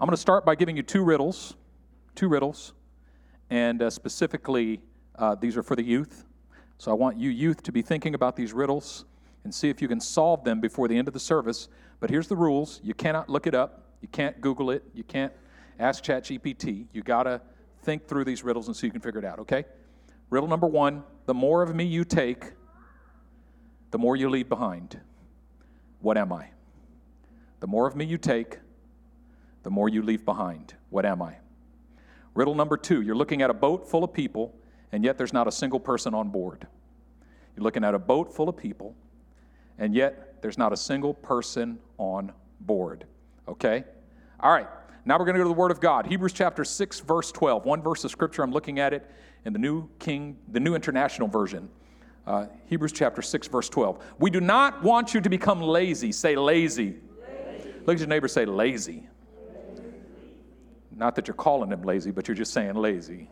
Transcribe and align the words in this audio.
I'm 0.00 0.06
going 0.06 0.14
to 0.14 0.20
start 0.20 0.44
by 0.44 0.54
giving 0.54 0.76
you 0.76 0.84
two 0.84 1.02
riddles, 1.02 1.56
two 2.14 2.28
riddles, 2.28 2.72
and 3.50 3.82
uh, 3.82 3.90
specifically, 3.90 4.80
uh, 5.16 5.34
these 5.34 5.56
are 5.56 5.62
for 5.64 5.74
the 5.74 5.82
youth. 5.82 6.24
So 6.78 6.92
I 6.92 6.94
want 6.94 7.16
you, 7.16 7.30
youth, 7.30 7.64
to 7.64 7.72
be 7.72 7.82
thinking 7.82 8.14
about 8.14 8.36
these 8.36 8.52
riddles 8.52 9.06
and 9.42 9.52
see 9.52 9.70
if 9.70 9.82
you 9.82 9.88
can 9.88 10.00
solve 10.00 10.44
them 10.44 10.60
before 10.60 10.86
the 10.86 10.96
end 10.96 11.08
of 11.08 11.14
the 11.14 11.20
service. 11.20 11.66
But 11.98 12.10
here's 12.10 12.28
the 12.28 12.36
rules 12.36 12.80
you 12.84 12.94
cannot 12.94 13.28
look 13.28 13.48
it 13.48 13.56
up, 13.56 13.88
you 14.00 14.06
can't 14.06 14.40
Google 14.40 14.70
it, 14.70 14.84
you 14.94 15.02
can't 15.02 15.32
ask 15.80 16.04
ChatGPT. 16.04 16.86
You 16.92 17.02
got 17.02 17.24
to 17.24 17.40
think 17.82 18.06
through 18.06 18.24
these 18.24 18.44
riddles 18.44 18.68
and 18.68 18.76
see 18.76 18.82
so 18.82 18.86
you 18.86 18.92
can 18.92 19.00
figure 19.00 19.18
it 19.18 19.24
out, 19.24 19.40
okay? 19.40 19.64
Riddle 20.30 20.48
number 20.48 20.68
one 20.68 21.02
the 21.26 21.34
more 21.34 21.60
of 21.60 21.74
me 21.74 21.82
you 21.82 22.04
take, 22.04 22.52
the 23.90 23.98
more 23.98 24.14
you 24.14 24.30
leave 24.30 24.48
behind. 24.48 25.00
What 26.02 26.16
am 26.16 26.32
I? 26.32 26.50
The 27.58 27.66
more 27.66 27.88
of 27.88 27.96
me 27.96 28.04
you 28.04 28.16
take, 28.16 28.58
the 29.68 29.72
more 29.72 29.90
you 29.90 30.00
leave 30.00 30.24
behind. 30.24 30.72
What 30.88 31.04
am 31.04 31.20
I? 31.20 31.34
Riddle 32.32 32.54
number 32.54 32.78
two 32.78 33.02
you're 33.02 33.14
looking 33.14 33.42
at 33.42 33.50
a 33.50 33.52
boat 33.52 33.86
full 33.86 34.02
of 34.02 34.14
people, 34.14 34.54
and 34.92 35.04
yet 35.04 35.18
there's 35.18 35.34
not 35.34 35.46
a 35.46 35.52
single 35.52 35.78
person 35.78 36.14
on 36.14 36.30
board. 36.30 36.66
You're 37.54 37.64
looking 37.64 37.84
at 37.84 37.94
a 37.94 37.98
boat 37.98 38.34
full 38.34 38.48
of 38.48 38.56
people, 38.56 38.96
and 39.76 39.94
yet 39.94 40.40
there's 40.40 40.56
not 40.56 40.72
a 40.72 40.76
single 40.78 41.12
person 41.12 41.78
on 41.98 42.32
board. 42.60 43.04
Okay? 43.46 43.84
All 44.40 44.50
right. 44.50 44.68
Now 45.04 45.18
we're 45.18 45.26
going 45.26 45.34
to 45.34 45.40
go 45.40 45.44
to 45.44 45.50
the 45.50 45.60
Word 45.60 45.70
of 45.70 45.80
God. 45.80 46.06
Hebrews 46.06 46.32
chapter 46.32 46.64
6, 46.64 47.00
verse 47.00 47.30
12. 47.30 47.66
One 47.66 47.82
verse 47.82 48.04
of 48.04 48.10
Scripture, 48.10 48.42
I'm 48.42 48.52
looking 48.52 48.78
at 48.78 48.94
it 48.94 49.04
in 49.44 49.52
the 49.52 49.58
New 49.58 49.86
King, 49.98 50.38
the 50.50 50.60
New 50.60 50.76
International 50.76 51.28
Version. 51.28 51.68
Uh, 52.26 52.46
Hebrews 52.68 52.92
chapter 52.92 53.20
6, 53.20 53.48
verse 53.48 53.68
12. 53.68 54.02
We 54.18 54.30
do 54.30 54.40
not 54.40 54.82
want 54.82 55.12
you 55.12 55.20
to 55.20 55.28
become 55.28 55.60
lazy. 55.60 56.10
Say 56.10 56.36
lazy. 56.36 56.96
lazy. 57.20 57.74
Look 57.84 57.96
at 57.96 57.98
your 57.98 58.08
neighbor, 58.08 58.28
say 58.28 58.46
lazy. 58.46 58.92
lazy. 58.92 59.08
Not 60.98 61.14
that 61.14 61.28
you're 61.28 61.34
calling 61.34 61.70
them 61.70 61.82
lazy, 61.82 62.10
but 62.10 62.26
you're 62.26 62.34
just 62.34 62.52
saying 62.52 62.74
lazy. 62.74 63.30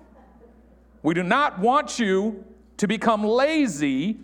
We 1.03 1.15
do 1.15 1.25
not 1.25 1.59
want 1.59 1.99
you 1.99 2.45
to 2.77 2.87
become 2.87 3.25
lazy, 3.25 4.19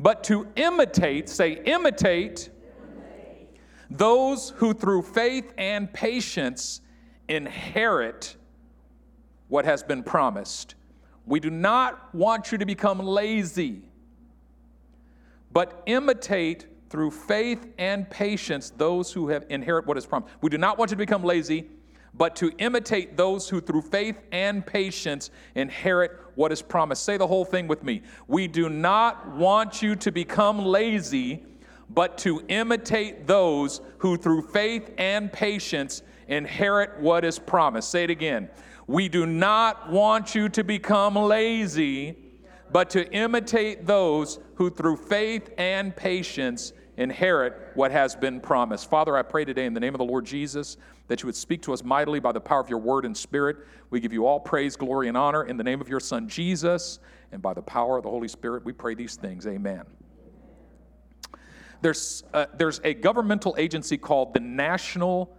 but 0.00 0.24
to 0.24 0.48
imitate, 0.56 1.28
say 1.28 1.52
imitate, 1.64 2.48
imitate. 2.48 3.48
those 3.90 4.50
who 4.56 4.72
through 4.72 5.02
faith 5.02 5.52
and 5.58 5.92
patience 5.92 6.80
inherit 7.28 8.36
what 9.48 9.66
has 9.66 9.82
been 9.82 10.02
promised. 10.02 10.74
We 11.26 11.38
do 11.38 11.50
not 11.50 12.14
want 12.14 12.50
you 12.50 12.58
to 12.58 12.64
become 12.64 12.98
lazy, 12.98 13.82
but 15.52 15.82
imitate 15.86 16.66
through 16.88 17.10
faith 17.10 17.66
and 17.78 18.08
patience 18.08 18.70
those 18.70 19.12
who 19.12 19.28
have 19.28 19.44
inherit 19.50 19.86
what 19.86 19.98
is 19.98 20.06
promised. 20.06 20.32
We 20.40 20.48
do 20.48 20.58
not 20.58 20.78
want 20.78 20.90
you 20.90 20.96
to 20.96 20.98
become 20.98 21.22
lazy, 21.22 21.68
but 22.14 22.36
to 22.36 22.52
imitate 22.58 23.16
those 23.16 23.48
who 23.48 23.60
through 23.60 23.82
faith 23.82 24.16
and 24.32 24.64
patience 24.64 25.30
inherit 25.54 26.12
what 26.34 26.52
is 26.52 26.62
promised. 26.62 27.04
Say 27.04 27.16
the 27.16 27.26
whole 27.26 27.44
thing 27.44 27.66
with 27.66 27.82
me. 27.82 28.02
We 28.28 28.48
do 28.48 28.68
not 28.68 29.28
want 29.28 29.82
you 29.82 29.96
to 29.96 30.12
become 30.12 30.58
lazy, 30.64 31.44
but 31.90 32.18
to 32.18 32.42
imitate 32.48 33.26
those 33.26 33.80
who 33.98 34.16
through 34.16 34.42
faith 34.48 34.90
and 34.98 35.32
patience 35.32 36.02
inherit 36.28 37.00
what 37.00 37.24
is 37.24 37.38
promised. 37.38 37.90
Say 37.90 38.04
it 38.04 38.10
again. 38.10 38.48
We 38.86 39.08
do 39.08 39.26
not 39.26 39.90
want 39.90 40.34
you 40.34 40.48
to 40.50 40.64
become 40.64 41.14
lazy, 41.14 42.16
but 42.72 42.90
to 42.90 43.10
imitate 43.12 43.86
those 43.86 44.38
who 44.54 44.70
through 44.70 44.96
faith 44.96 45.50
and 45.58 45.94
patience 45.94 46.72
inherit 46.96 47.54
what 47.74 47.90
has 47.90 48.14
been 48.14 48.40
promised. 48.40 48.88
Father, 48.90 49.16
I 49.16 49.22
pray 49.22 49.44
today 49.44 49.66
in 49.66 49.74
the 49.74 49.80
name 49.80 49.94
of 49.94 49.98
the 49.98 50.04
Lord 50.04 50.24
Jesus 50.24 50.76
that 51.08 51.22
you 51.22 51.26
would 51.26 51.36
speak 51.36 51.62
to 51.62 51.72
us 51.72 51.82
mightily 51.82 52.20
by 52.20 52.32
the 52.32 52.40
power 52.40 52.60
of 52.60 52.68
your 52.68 52.78
word 52.78 53.04
and 53.04 53.16
spirit. 53.16 53.56
We 53.90 54.00
give 54.00 54.12
you 54.12 54.26
all 54.26 54.40
praise, 54.40 54.76
glory, 54.76 55.08
and 55.08 55.16
honor 55.16 55.44
in 55.44 55.56
the 55.56 55.64
name 55.64 55.80
of 55.80 55.88
your 55.88 56.00
Son 56.00 56.28
Jesus, 56.28 56.98
and 57.32 57.40
by 57.40 57.54
the 57.54 57.62
power 57.62 57.96
of 57.96 58.04
the 58.04 58.10
Holy 58.10 58.28
Spirit, 58.28 58.64
we 58.64 58.72
pray 58.72 58.94
these 58.94 59.16
things. 59.16 59.46
Amen. 59.46 59.82
There's, 61.80 62.22
uh, 62.32 62.46
there's 62.54 62.80
a 62.84 62.94
governmental 62.94 63.56
agency 63.58 63.98
called 63.98 64.34
the 64.34 64.40
National 64.40 65.36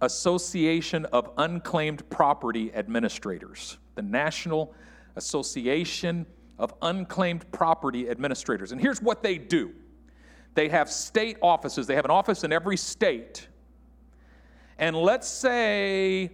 Association 0.00 1.04
of 1.06 1.30
Unclaimed 1.38 2.08
Property 2.10 2.72
Administrators, 2.74 3.78
the 3.94 4.02
National 4.02 4.74
Association 5.16 6.26
of 6.58 6.74
Unclaimed 6.82 7.50
Property 7.50 8.08
Administrators. 8.08 8.72
And 8.72 8.80
here's 8.80 9.02
what 9.02 9.22
they 9.22 9.38
do 9.38 9.74
they 10.56 10.68
have 10.68 10.90
state 10.90 11.38
offices, 11.40 11.86
they 11.86 11.94
have 11.94 12.04
an 12.04 12.10
office 12.10 12.42
in 12.42 12.52
every 12.52 12.76
state. 12.76 13.46
And 14.78 14.96
let's 14.96 15.28
say 15.28 16.32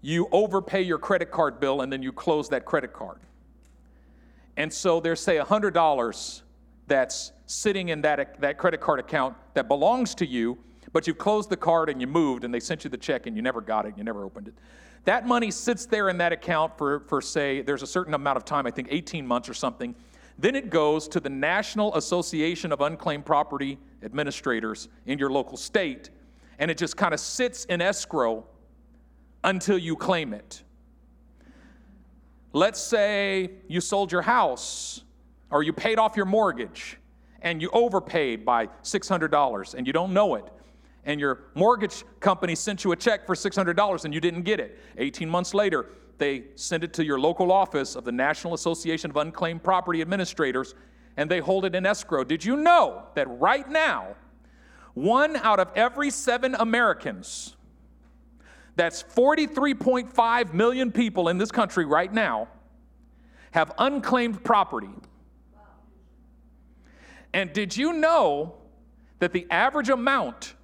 you 0.00 0.28
overpay 0.32 0.82
your 0.82 0.98
credit 0.98 1.30
card 1.30 1.60
bill 1.60 1.82
and 1.82 1.92
then 1.92 2.02
you 2.02 2.12
close 2.12 2.48
that 2.48 2.64
credit 2.64 2.94
card. 2.94 3.20
And 4.56 4.72
so 4.72 4.98
there's, 5.00 5.20
say, 5.20 5.36
$100 5.36 6.42
that's 6.86 7.32
sitting 7.46 7.90
in 7.90 8.00
that, 8.02 8.40
that 8.40 8.56
credit 8.56 8.80
card 8.80 8.98
account 8.98 9.36
that 9.54 9.68
belongs 9.68 10.14
to 10.16 10.26
you 10.26 10.58
but 10.92 11.06
you've 11.06 11.18
closed 11.18 11.48
the 11.50 11.56
card 11.56 11.88
and 11.88 12.00
you 12.00 12.06
moved 12.06 12.44
and 12.44 12.52
they 12.52 12.60
sent 12.60 12.84
you 12.84 12.90
the 12.90 12.96
check 12.96 13.26
and 13.26 13.34
you 13.34 13.42
never 13.42 13.60
got 13.60 13.86
it, 13.86 13.88
and 13.88 13.98
you 13.98 14.04
never 14.04 14.24
opened 14.24 14.48
it. 14.48 14.54
That 15.04 15.26
money 15.26 15.50
sits 15.50 15.86
there 15.86 16.08
in 16.08 16.18
that 16.18 16.32
account 16.32 16.78
for, 16.78 17.00
for 17.00 17.20
say, 17.20 17.62
there's 17.62 17.82
a 17.82 17.86
certain 17.86 18.14
amount 18.14 18.36
of 18.36 18.44
time, 18.44 18.66
I 18.66 18.70
think 18.70 18.88
18 18.90 19.26
months 19.26 19.48
or 19.48 19.54
something. 19.54 19.94
Then 20.38 20.56
it 20.56 20.70
goes 20.70 21.08
to 21.08 21.20
the 21.20 21.30
National 21.30 21.94
Association 21.94 22.72
of 22.72 22.80
Unclaimed 22.80 23.24
Property 23.24 23.78
Administrators 24.02 24.88
in 25.06 25.18
your 25.18 25.30
local 25.30 25.56
state, 25.56 26.10
and 26.58 26.70
it 26.70 26.78
just 26.78 26.96
kind 26.96 27.14
of 27.14 27.20
sits 27.20 27.64
in 27.66 27.80
escrow 27.80 28.44
until 29.44 29.78
you 29.78 29.96
claim 29.96 30.32
it. 30.32 30.62
Let's 32.52 32.80
say 32.80 33.50
you 33.68 33.80
sold 33.80 34.12
your 34.12 34.22
house 34.22 35.04
or 35.50 35.62
you 35.62 35.72
paid 35.72 35.98
off 35.98 36.16
your 36.16 36.26
mortgage 36.26 36.98
and 37.40 37.62
you 37.62 37.70
overpaid 37.72 38.44
by 38.44 38.66
$600 38.82 39.74
and 39.74 39.86
you 39.86 39.92
don't 39.92 40.12
know 40.12 40.34
it 40.34 40.44
and 41.04 41.18
your 41.18 41.44
mortgage 41.54 42.04
company 42.20 42.54
sent 42.54 42.84
you 42.84 42.92
a 42.92 42.96
check 42.96 43.26
for 43.26 43.34
$600 43.34 44.04
and 44.04 44.14
you 44.14 44.20
didn't 44.20 44.42
get 44.42 44.60
it. 44.60 44.78
18 44.98 45.28
months 45.28 45.54
later, 45.54 45.86
they 46.22 46.44
send 46.54 46.84
it 46.84 46.92
to 46.94 47.04
your 47.04 47.18
local 47.18 47.50
office 47.50 47.96
of 47.96 48.04
the 48.04 48.12
National 48.12 48.54
Association 48.54 49.10
of 49.10 49.16
Unclaimed 49.16 49.64
Property 49.64 50.00
Administrators 50.00 50.74
and 51.16 51.28
they 51.28 51.40
hold 51.40 51.64
it 51.64 51.74
in 51.74 51.84
escrow. 51.84 52.22
Did 52.22 52.44
you 52.44 52.56
know 52.56 53.02
that 53.14 53.28
right 53.40 53.68
now, 53.68 54.14
one 54.94 55.34
out 55.36 55.58
of 55.58 55.70
every 55.74 56.10
seven 56.10 56.54
Americans, 56.54 57.56
that's 58.76 59.02
43.5 59.02 60.54
million 60.54 60.92
people 60.92 61.28
in 61.28 61.38
this 61.38 61.50
country 61.50 61.84
right 61.84 62.12
now, 62.12 62.48
have 63.50 63.72
unclaimed 63.78 64.44
property? 64.44 64.94
And 67.34 67.52
did 67.52 67.76
you 67.76 67.94
know 67.94 68.54
that 69.18 69.32
the 69.32 69.46
average 69.50 69.88
amount 69.88 70.54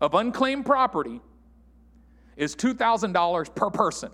of 0.00 0.14
unclaimed 0.14 0.66
property 0.66 1.20
is 2.36 2.56
$2,000 2.56 3.54
per 3.54 3.70
person. 3.70 4.10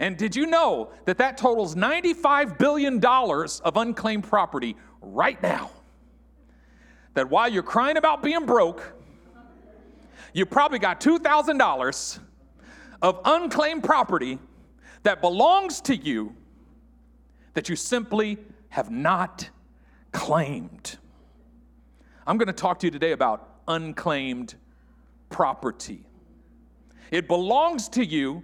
And 0.00 0.16
did 0.16 0.34
you 0.34 0.46
know 0.46 0.90
that 1.04 1.18
that 1.18 1.36
totals 1.36 1.74
$95 1.74 2.58
billion 2.58 3.04
of 3.04 3.76
unclaimed 3.76 4.24
property 4.24 4.76
right 5.00 5.40
now? 5.42 5.70
That 7.14 7.30
while 7.30 7.48
you're 7.48 7.62
crying 7.62 7.96
about 7.96 8.22
being 8.22 8.44
broke, 8.44 8.94
you 10.32 10.46
probably 10.46 10.80
got 10.80 11.00
$2,000 11.00 12.18
of 13.02 13.20
unclaimed 13.24 13.84
property 13.84 14.38
that 15.04 15.20
belongs 15.20 15.80
to 15.82 15.94
you 15.94 16.34
that 17.52 17.68
you 17.68 17.76
simply 17.76 18.38
have 18.70 18.90
not 18.90 19.48
claimed. 20.10 20.96
I'm 22.26 22.36
going 22.38 22.48
to 22.48 22.52
talk 22.52 22.80
to 22.80 22.86
you 22.86 22.90
today 22.90 23.12
about 23.12 23.48
unclaimed 23.68 24.56
property. 25.28 26.04
It 27.10 27.28
belongs 27.28 27.88
to 27.90 28.04
you, 28.04 28.42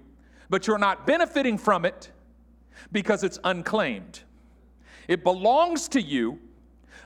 but 0.50 0.67
you're 0.67 0.79
not 0.79 1.06
benefiting 1.06 1.56
from 1.56 1.85
it 1.87 2.11
because 2.93 3.25
it's 3.25 3.38
unclaimed. 3.44 4.20
It 5.08 5.25
belongs 5.25 5.88
to 5.88 6.02
you, 6.02 6.38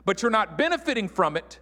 but 0.05 0.23
you're 0.23 0.31
not 0.31 0.59
benefiting 0.59 1.09
from 1.09 1.37
it 1.37 1.61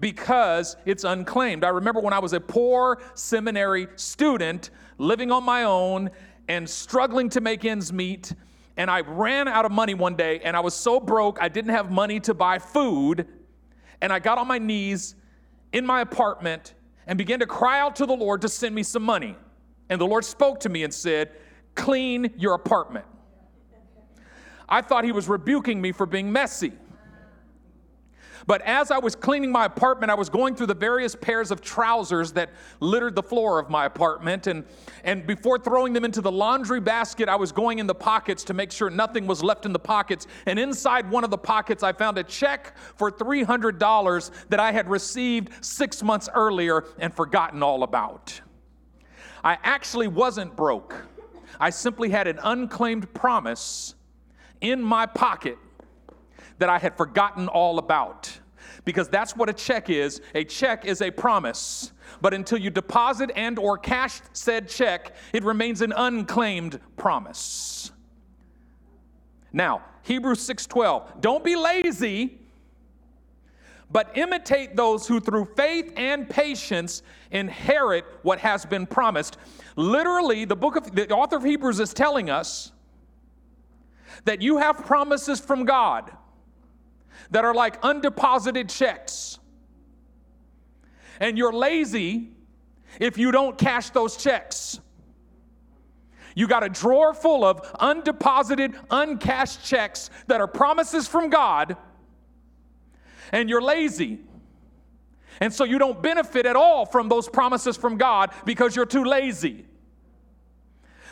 because 0.00 0.76
it's 0.84 1.04
unclaimed. 1.04 1.64
I 1.64 1.68
remember 1.68 2.00
when 2.00 2.12
I 2.12 2.18
was 2.18 2.32
a 2.32 2.40
poor 2.40 3.00
seminary 3.14 3.86
student 3.94 4.70
living 4.98 5.30
on 5.30 5.44
my 5.44 5.62
own 5.62 6.10
and 6.48 6.68
struggling 6.68 7.28
to 7.30 7.40
make 7.40 7.64
ends 7.64 7.92
meet. 7.92 8.34
And 8.76 8.90
I 8.90 9.00
ran 9.00 9.48
out 9.48 9.64
of 9.64 9.72
money 9.72 9.94
one 9.94 10.16
day, 10.16 10.40
and 10.40 10.54
I 10.54 10.60
was 10.60 10.74
so 10.74 11.00
broke, 11.00 11.38
I 11.40 11.48
didn't 11.48 11.70
have 11.70 11.90
money 11.90 12.20
to 12.20 12.34
buy 12.34 12.58
food 12.58 13.26
and 14.00 14.12
I 14.12 14.18
got 14.18 14.38
on 14.38 14.46
my 14.46 14.58
knees 14.58 15.14
in 15.72 15.86
my 15.86 16.00
apartment 16.00 16.74
and 17.06 17.16
began 17.16 17.40
to 17.40 17.46
cry 17.46 17.80
out 17.80 17.96
to 17.96 18.06
the 18.06 18.14
Lord 18.14 18.42
to 18.42 18.48
send 18.48 18.74
me 18.74 18.82
some 18.82 19.02
money. 19.02 19.36
And 19.88 20.00
the 20.00 20.06
Lord 20.06 20.24
spoke 20.24 20.60
to 20.60 20.68
me 20.68 20.84
and 20.84 20.92
said, 20.92 21.32
Clean 21.74 22.32
your 22.36 22.54
apartment. 22.54 23.04
I 24.68 24.82
thought 24.82 25.04
He 25.04 25.12
was 25.12 25.28
rebuking 25.28 25.80
me 25.80 25.92
for 25.92 26.06
being 26.06 26.32
messy. 26.32 26.72
But 28.46 28.62
as 28.62 28.92
I 28.92 28.98
was 28.98 29.16
cleaning 29.16 29.50
my 29.50 29.64
apartment, 29.64 30.10
I 30.10 30.14
was 30.14 30.28
going 30.28 30.54
through 30.54 30.68
the 30.68 30.74
various 30.74 31.16
pairs 31.16 31.50
of 31.50 31.60
trousers 31.60 32.32
that 32.32 32.50
littered 32.78 33.16
the 33.16 33.22
floor 33.22 33.58
of 33.58 33.68
my 33.68 33.86
apartment. 33.86 34.46
And, 34.46 34.64
and 35.02 35.26
before 35.26 35.58
throwing 35.58 35.92
them 35.92 36.04
into 36.04 36.20
the 36.20 36.30
laundry 36.30 36.80
basket, 36.80 37.28
I 37.28 37.34
was 37.34 37.50
going 37.50 37.80
in 37.80 37.88
the 37.88 37.94
pockets 37.94 38.44
to 38.44 38.54
make 38.54 38.70
sure 38.70 38.88
nothing 38.88 39.26
was 39.26 39.42
left 39.42 39.66
in 39.66 39.72
the 39.72 39.80
pockets. 39.80 40.28
And 40.46 40.60
inside 40.60 41.10
one 41.10 41.24
of 41.24 41.30
the 41.30 41.38
pockets, 41.38 41.82
I 41.82 41.92
found 41.92 42.18
a 42.18 42.24
check 42.24 42.76
for 42.96 43.10
$300 43.10 44.30
that 44.48 44.60
I 44.60 44.70
had 44.70 44.88
received 44.88 45.64
six 45.64 46.02
months 46.02 46.28
earlier 46.32 46.84
and 47.00 47.12
forgotten 47.12 47.64
all 47.64 47.82
about. 47.82 48.40
I 49.46 49.58
actually 49.62 50.08
wasn't 50.08 50.56
broke, 50.56 51.06
I 51.60 51.70
simply 51.70 52.10
had 52.10 52.26
an 52.26 52.40
unclaimed 52.42 53.14
promise 53.14 53.94
in 54.60 54.82
my 54.82 55.06
pocket 55.06 55.56
that 56.58 56.68
I 56.68 56.80
had 56.80 56.96
forgotten 56.96 57.46
all 57.46 57.78
about. 57.78 58.40
Because 58.84 59.08
that's 59.08 59.36
what 59.36 59.48
a 59.48 59.52
check 59.52 59.88
is. 59.88 60.20
A 60.34 60.42
check 60.42 60.84
is 60.84 61.00
a 61.00 61.12
promise. 61.12 61.92
But 62.20 62.34
until 62.34 62.58
you 62.58 62.70
deposit 62.70 63.30
and 63.36 63.56
or 63.56 63.78
cash 63.78 64.20
said 64.32 64.68
check, 64.68 65.14
it 65.32 65.44
remains 65.44 65.80
an 65.80 65.92
unclaimed 65.96 66.80
promise. 66.96 67.92
Now, 69.52 69.84
Hebrews 70.02 70.40
6:12. 70.40 71.20
Don't 71.20 71.44
be 71.44 71.54
lazy, 71.54 72.40
but 73.90 74.16
imitate 74.16 74.76
those 74.76 75.06
who 75.06 75.20
through 75.20 75.44
faith 75.56 75.92
and 75.96 76.28
patience 76.28 77.02
inherit 77.30 78.04
what 78.22 78.38
has 78.40 78.66
been 78.66 78.86
promised. 78.86 79.38
Literally, 79.76 80.44
the 80.44 80.56
book 80.56 80.76
of 80.76 80.94
the 80.94 81.08
author 81.10 81.36
of 81.36 81.44
Hebrews 81.44 81.80
is 81.80 81.94
telling 81.94 82.28
us 82.28 82.72
that 84.24 84.42
you 84.42 84.58
have 84.58 84.84
promises 84.84 85.40
from 85.40 85.64
God 85.64 86.10
that 87.30 87.44
are 87.44 87.54
like 87.54 87.80
undeposited 87.82 88.70
checks. 88.70 89.38
And 91.20 91.38
you're 91.38 91.52
lazy 91.52 92.30
if 93.00 93.18
you 93.18 93.30
don't 93.30 93.56
cash 93.56 93.90
those 93.90 94.16
checks. 94.16 94.80
You 96.34 96.46
got 96.46 96.62
a 96.62 96.68
drawer 96.68 97.14
full 97.14 97.44
of 97.44 97.62
undeposited, 97.74 98.78
uncashed 98.90 99.64
checks 99.64 100.10
that 100.26 100.40
are 100.40 100.46
promises 100.46 101.08
from 101.08 101.30
God, 101.30 101.76
and 103.32 103.48
you're 103.48 103.62
lazy. 103.62 104.20
And 105.40 105.52
so 105.52 105.64
you 105.64 105.78
don't 105.78 106.02
benefit 106.02 106.46
at 106.46 106.56
all 106.56 106.86
from 106.86 107.08
those 107.08 107.28
promises 107.28 107.76
from 107.76 107.98
God 107.98 108.32
because 108.44 108.74
you're 108.74 108.86
too 108.86 109.04
lazy. 109.04 109.66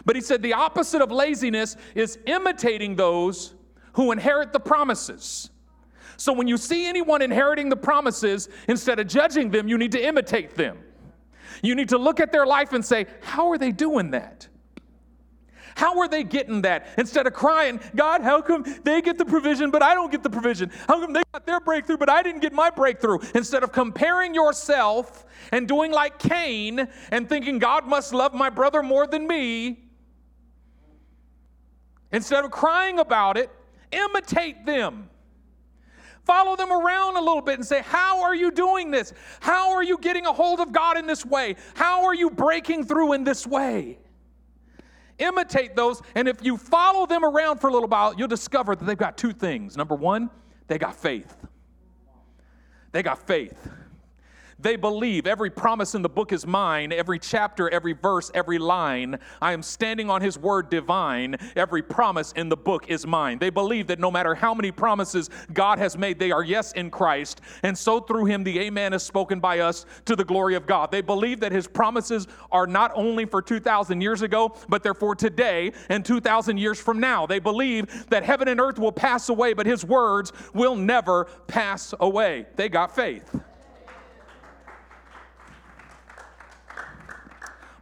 But 0.05 0.17
he 0.17 0.23
said 0.23 0.43
the 0.43 0.55
opposite 0.55 1.03
of 1.03 1.11
laziness 1.11 1.77
is 1.95 2.19
imitating 2.27 2.97
those 2.97 3.55
who 3.95 4.13
inherit 4.13 4.53
the 4.53 4.61
promises. 4.61 5.51
So 6.17 6.33
when 6.33 6.49
you 6.49 6.57
see 6.57 6.87
anyone 6.87 7.23
inheriting 7.23 7.69
the 7.69 7.77
promises, 7.77 8.49
instead 8.69 8.99
of 9.01 9.07
judging 9.07 9.51
them, 9.51 9.69
you 9.69 9.79
need 9.79 9.93
to 9.93 10.05
imitate 10.05 10.55
them. 10.55 10.79
You 11.63 11.75
need 11.75 11.89
to 11.91 11.99
look 11.99 12.21
at 12.21 12.33
their 12.33 12.47
life 12.47 12.73
and 12.73 12.85
say, 12.85 13.07
How 13.21 13.51
are 13.51 13.59
they 13.59 13.73
doing 13.73 14.11
that? 14.11 14.49
How 15.77 15.99
are 15.99 16.09
they 16.09 16.23
getting 16.23 16.63
that? 16.63 16.89
Instead 16.99 17.27
of 17.27 17.33
crying, 17.33 17.81
God, 17.97 18.23
how 18.23 18.41
come 18.41 18.65
they 18.85 19.03
get 19.03 19.19
the 19.19 19.25
provision, 19.25 19.71
but 19.71 19.83
I 19.83 19.95
don't 19.95 20.11
get 20.11 20.23
the 20.23 20.31
provision? 20.31 20.71
How 20.87 21.01
come 21.01 21.13
they 21.13 21.23
got 21.33 21.47
their 21.47 21.61
breakthrough, 21.61 21.97
but 21.97 22.09
I 22.09 22.23
didn't 22.23 22.41
get 22.41 22.53
my 22.53 22.71
breakthrough? 22.71 23.19
Instead 23.35 23.63
of 23.65 23.73
comparing 23.73 24.35
yourself 24.35 25.27
and 25.51 25.67
doing 25.67 25.91
like 25.91 26.19
Cain 26.19 26.89
and 27.11 27.29
thinking 27.29 27.59
God 27.59 27.87
must 27.87 28.15
love 28.15 28.35
my 28.35 28.51
brother 28.51 28.83
more 28.83 29.07
than 29.07 29.27
me, 29.27 29.79
instead 32.13 32.45
of 32.45 32.53
crying 32.53 33.01
about 33.01 33.37
it, 33.37 33.51
imitate 33.91 34.65
them. 34.65 35.11
Follow 36.25 36.57
them 36.57 36.73
around 36.73 37.17
a 37.17 37.21
little 37.21 37.43
bit 37.43 37.57
and 37.57 37.67
say, 37.67 37.83
How 37.83 38.23
are 38.23 38.35
you 38.35 38.51
doing 38.51 38.91
this? 38.91 39.13
How 39.41 39.73
are 39.73 39.83
you 39.83 39.99
getting 39.99 40.25
a 40.25 40.33
hold 40.33 40.61
of 40.61 40.73
God 40.73 40.97
in 40.97 41.07
this 41.07 41.27
way? 41.27 41.57
How 41.75 42.05
are 42.05 42.15
you 42.15 42.31
breaking 42.31 42.85
through 42.85 43.13
in 43.13 43.25
this 43.25 43.47
way? 43.47 43.99
Imitate 45.19 45.77
those, 45.77 46.03
and 46.15 46.27
if 46.27 46.45
you 46.45 46.57
follow 46.57 47.07
them 47.07 47.25
around 47.25 47.59
for 47.61 47.69
a 47.69 47.73
little 47.73 47.89
while, 47.89 48.15
you'll 48.15 48.29
discover 48.29 48.75
that 48.75 48.85
they've 48.85 48.99
got 48.99 49.17
two 49.17 49.33
things. 49.33 49.77
Number 49.77 49.95
one, 49.95 50.31
they 50.67 50.79
got 50.79 50.97
faith. 50.97 51.37
They 52.93 53.03
got 53.03 53.27
faith. 53.27 53.69
They 54.65 54.77
believe 54.77 55.27
every 55.27 55.51
promise 55.51 55.95
in 55.95 56.01
the 56.01 56.09
book 56.09 56.33
is 56.33 56.47
mine, 56.47 56.91
every 56.91 57.19
chapter, 57.19 57.69
every 57.69 57.93
verse, 57.93 58.31
every 58.33 58.57
line. 58.57 59.19
I 59.43 59.53
am 59.53 59.63
standing 59.63 60.09
on 60.09 60.23
his 60.23 60.39
word 60.39 60.71
divine. 60.71 61.37
Every 61.55 61.83
promise 61.83 62.33
in 62.33 62.49
the 62.49 62.57
book 62.57 62.89
is 62.89 63.07
mine. 63.07 63.39
They 63.39 63.51
believe 63.51 63.89
that 63.89 63.99
no 63.99 64.11
matter 64.11 64.35
how 64.35 64.55
many 64.55 64.73
promises 64.73 65.29
God 65.53 65.79
has 65.79 65.99
made, 65.99 66.19
they 66.19 66.31
are 66.31 66.43
yes 66.43 66.73
in 66.73 66.91
Christ. 66.91 67.43
And 67.63 67.77
so 67.77 68.01
through 68.01 68.25
him, 68.25 68.43
the 68.43 68.59
amen 68.59 68.95
is 68.95 69.03
spoken 69.03 69.39
by 69.39 69.59
us 69.59 69.85
to 70.07 70.17
the 70.17 70.25
glory 70.25 70.55
of 70.55 70.67
God. 70.67 70.91
They 70.91 71.03
believe 71.03 71.41
that 71.41 71.53
his 71.53 71.69
promises 71.69 72.27
are 72.51 72.67
not 72.67 72.91
only 72.95 73.27
for 73.27 73.43
2,000 73.43 74.01
years 74.01 74.23
ago, 74.23 74.57
but 74.71 74.83
they're 74.83 74.95
for 74.95 75.15
today 75.15 75.73
and 75.91 76.03
2,000 76.03 76.57
years 76.57 76.81
from 76.81 76.99
now. 76.99 77.27
They 77.27 77.39
believe 77.39 78.09
that 78.09 78.23
heaven 78.23 78.49
and 78.49 78.59
earth 78.59 78.79
will 78.79 78.93
pass 78.93 79.29
away, 79.29 79.53
but 79.53 79.67
his 79.67 79.85
words 79.85 80.33
will 80.55 80.75
never 80.75 81.27
pass 81.49 81.93
away. 82.01 82.47
They 82.57 82.71
got 82.71 82.97
faith. 82.97 83.31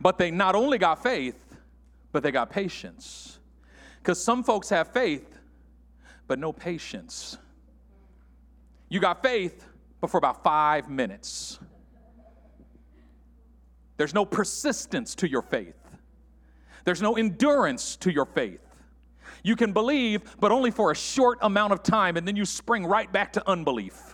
But 0.03 0.19
they 0.19 0.33
not 0.33 0.57
only 0.57 0.79
got 0.79 1.01
faith, 1.01 1.57
but 2.11 2.25
they 2.25 2.33
got 2.33 2.51
patience. 2.51 3.39
Because 3.99 4.23
some 4.23 4.43
folks 4.43 4.69
have 4.71 4.89
faith, 4.89 5.39
but 6.27 6.41
no 6.41 6.53
patience. 6.53 7.39
You 8.89 8.99
got 8.99 9.23
faith, 9.23 9.65
but 10.01 10.11
for 10.11 10.19
about 10.19 10.43
five 10.43 10.91
minutes. 10.91 11.61
There's 13.97 14.13
no 14.13 14.25
persistence 14.25 15.15
to 15.17 15.31
your 15.31 15.43
faith, 15.43 15.79
there's 16.85 17.01
no 17.01 17.17
endurance 17.17 17.95
to 17.99 18.13
your 18.13 18.27
faith. 18.27 18.61
You 19.45 19.57
can 19.57 19.73
believe, 19.73 20.37
but 20.41 20.51
only 20.53 20.73
for 20.73 20.91
a 20.91 20.97
short 20.97 21.39
amount 21.43 21.73
of 21.73 21.83
time, 21.83 22.17
and 22.17 22.27
then 22.27 22.35
you 22.37 22.45
spring 22.45 22.85
right 22.85 23.11
back 23.13 23.33
to 23.35 23.49
unbelief. 23.49 24.12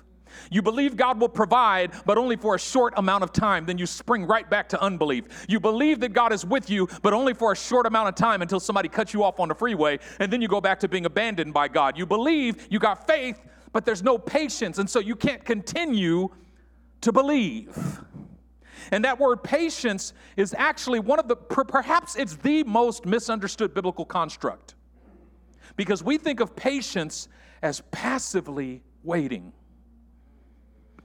You 0.51 0.63
believe 0.63 0.97
God 0.97 1.21
will 1.21 1.29
provide, 1.29 1.93
but 2.07 2.19
only 2.19 2.37
for 2.37 2.55
a 2.55 2.59
short 2.59 2.95
amount 2.97 3.25
of 3.25 3.33
time. 3.33 3.67
Then 3.67 3.79
you 3.79 3.87
spring 3.87 4.27
right 4.27 4.49
back 4.49 4.69
to 4.71 4.83
unbelief. 4.83 5.47
You 5.49 5.61
believe 5.61 6.01
that 6.01 6.13
God 6.13 6.33
is 6.33 6.45
with 6.45 6.71
you, 6.71 6.89
but 7.03 7.13
only 7.13 7.35
for 7.35 7.53
a 7.53 7.57
short 7.57 7.87
amount 7.87 8.09
of 8.09 8.15
time 8.15 8.43
until 8.43 8.61
somebody 8.61 8.89
cuts 8.89 9.13
you 9.15 9.25
off 9.25 9.41
on 9.41 9.49
the 9.49 9.55
freeway. 9.55 9.99
And 10.21 10.33
then 10.33 10.41
you 10.41 10.49
go 10.49 10.61
back 10.61 10.81
to 10.81 10.89
being 10.89 11.07
abandoned 11.07 11.53
by 11.53 11.69
God. 11.69 11.99
You 11.99 12.07
believe, 12.07 12.67
you 12.71 12.79
got 12.79 13.07
faith, 13.07 13.41
but 13.73 13.85
there's 13.85 14.03
no 14.03 14.19
patience. 14.19 14.79
And 14.79 14.89
so 14.89 14.99
you 15.01 15.17
can't 15.17 15.45
continue 15.45 16.29
to 17.01 17.13
believe. 17.13 18.01
And 18.91 19.05
that 19.05 19.19
word 19.19 19.43
patience 19.43 20.13
is 20.37 20.55
actually 20.57 21.01
one 21.01 21.19
of 21.19 21.29
the, 21.29 21.37
perhaps 21.37 22.17
it's 22.17 22.37
the 22.37 22.65
most 22.65 23.05
misunderstood 23.07 23.75
biblical 23.75 24.05
construct. 24.05 24.75
Because 25.77 26.03
we 26.03 26.19
think 26.19 26.41
of 26.41 26.57
patience 26.57 27.29
as 27.63 27.83
passively 27.91 28.83
waiting. 29.03 29.53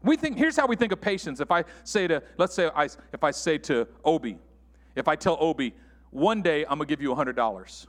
We 0.03 0.17
think, 0.17 0.38
here's 0.38 0.57
how 0.57 0.67
we 0.67 0.75
think 0.75 0.91
of 0.91 1.00
patience. 1.00 1.39
If 1.39 1.50
I 1.50 1.63
say 1.83 2.07
to, 2.07 2.22
let's 2.38 2.53
say, 2.53 2.69
I, 2.75 2.86
if 3.13 3.24
I 3.24 3.31
say 3.31 3.57
to 3.60 3.88
Obi, 4.03 4.38
if 4.95 5.07
I 5.07 5.15
tell 5.15 5.38
Obi, 5.39 5.74
one 6.12 6.41
day 6.41 6.63
I'm 6.63 6.77
gonna 6.77 6.86
give 6.86 7.01
you 7.01 7.15
$100. 7.15 7.88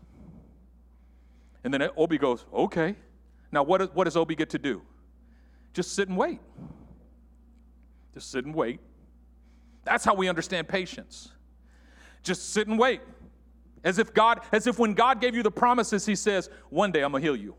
And 1.64 1.75
then 1.75 1.88
Obi 1.97 2.18
goes, 2.18 2.47
okay. 2.52 2.94
Now, 3.50 3.62
what, 3.62 3.94
what 3.94 4.04
does 4.04 4.16
Obi 4.16 4.35
get 4.35 4.50
to 4.50 4.59
do? 4.59 4.83
Just 5.73 5.94
sit 5.94 6.09
and 6.09 6.16
wait. 6.16 6.40
Just 8.12 8.30
sit 8.30 8.44
and 8.44 8.54
wait. 8.54 8.80
That's 9.85 10.04
how 10.04 10.14
we 10.14 10.28
understand 10.28 10.68
patience. 10.68 11.30
Just 12.23 12.52
sit 12.52 12.68
and 12.68 12.78
wait. 12.78 13.00
As 13.83 13.99
if 13.99 14.14
God, 14.14 14.40
as 14.52 14.66
if 14.66 14.78
when 14.78 14.94
God 14.94 15.21
gave 15.21 15.35
you 15.35 15.42
the 15.42 15.50
promises, 15.50 16.06
He 16.06 16.14
says, 16.14 16.49
one 16.71 16.92
day 16.92 17.02
I'm 17.02 17.12
gonna 17.12 17.23
heal 17.23 17.37
you. 17.37 17.54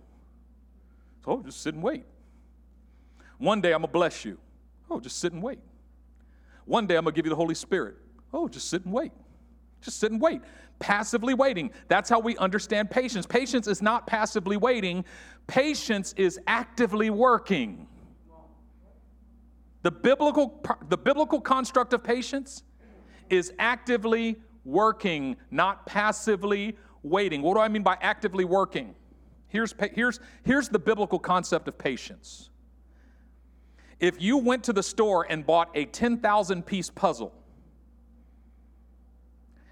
So 1.23 1.41
just 1.43 1.61
sit 1.61 1.73
and 1.73 1.83
wait. 1.83 2.05
One 3.37 3.59
day 3.61 3.73
I'm 3.73 3.81
gonna 3.81 3.91
bless 3.91 4.23
you. 4.23 4.37
Oh, 4.89 4.99
just 4.99 5.19
sit 5.19 5.33
and 5.33 5.41
wait. 5.41 5.59
One 6.65 6.87
day 6.87 6.95
I'm 6.95 7.03
going 7.03 7.13
to 7.13 7.15
give 7.15 7.25
you 7.25 7.29
the 7.29 7.35
Holy 7.35 7.55
Spirit. 7.55 7.95
Oh, 8.33 8.47
just 8.47 8.69
sit 8.69 8.85
and 8.85 8.93
wait. 8.93 9.11
Just 9.81 9.99
sit 9.99 10.11
and 10.11 10.19
wait. 10.19 10.41
Passively 10.79 11.33
waiting. 11.33 11.71
That's 11.87 12.09
how 12.09 12.19
we 12.19 12.35
understand 12.37 12.89
patience. 12.89 13.25
Patience 13.25 13.67
is 13.67 13.81
not 13.81 14.07
passively 14.07 14.57
waiting, 14.57 15.05
patience 15.47 16.13
is 16.17 16.39
actively 16.47 17.09
working. 17.09 17.87
The 19.83 19.91
biblical, 19.91 20.63
the 20.89 20.97
biblical 20.97 21.39
construct 21.39 21.93
of 21.93 22.03
patience 22.03 22.63
is 23.29 23.53
actively 23.59 24.37
working, 24.63 25.35
not 25.51 25.85
passively 25.85 26.75
waiting. 27.03 27.43
What 27.43 27.53
do 27.53 27.59
I 27.59 27.67
mean 27.67 27.83
by 27.83 27.97
actively 28.01 28.45
working? 28.45 28.95
Here's, 29.47 29.75
here's, 29.93 30.19
here's 30.43 30.69
the 30.69 30.79
biblical 30.79 31.19
concept 31.19 31.67
of 31.67 31.77
patience 31.77 32.49
if 33.99 34.21
you 34.21 34.37
went 34.37 34.63
to 34.65 34.73
the 34.73 34.83
store 34.83 35.25
and 35.29 35.45
bought 35.45 35.69
a 35.75 35.85
10,000 35.85 36.65
piece 36.65 36.89
puzzle 36.89 37.33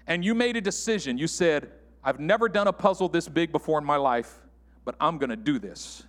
and 0.06 0.24
you 0.24 0.34
made 0.34 0.56
a 0.56 0.60
decision, 0.60 1.18
you 1.18 1.26
said, 1.26 1.70
I've 2.02 2.20
never 2.20 2.48
done 2.48 2.66
a 2.66 2.72
puzzle 2.72 3.08
this 3.08 3.28
big 3.28 3.52
before 3.52 3.78
in 3.78 3.84
my 3.84 3.96
life, 3.96 4.40
but 4.84 4.94
I'm 5.00 5.18
gonna 5.18 5.36
do 5.36 5.58
this. 5.58 6.04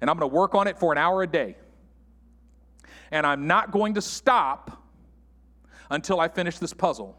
And 0.00 0.10
I'm 0.10 0.16
gonna 0.16 0.26
work 0.28 0.54
on 0.54 0.66
it 0.66 0.78
for 0.78 0.92
an 0.92 0.98
hour 0.98 1.22
a 1.22 1.26
day. 1.26 1.56
and 3.12 3.26
I'm 3.26 3.46
not 3.46 3.70
going 3.70 3.94
to 3.94 4.00
stop 4.02 4.82
until 5.90 6.18
I 6.18 6.28
finish 6.28 6.58
this 6.58 6.72
puzzle. 6.72 7.16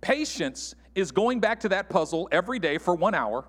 Patience 0.00 0.76
is 0.94 1.10
going 1.10 1.40
back 1.40 1.58
to 1.60 1.68
that 1.70 1.90
puzzle 1.90 2.28
every 2.30 2.58
day 2.58 2.78
for 2.78 2.94
one 2.94 3.14
hour. 3.14 3.44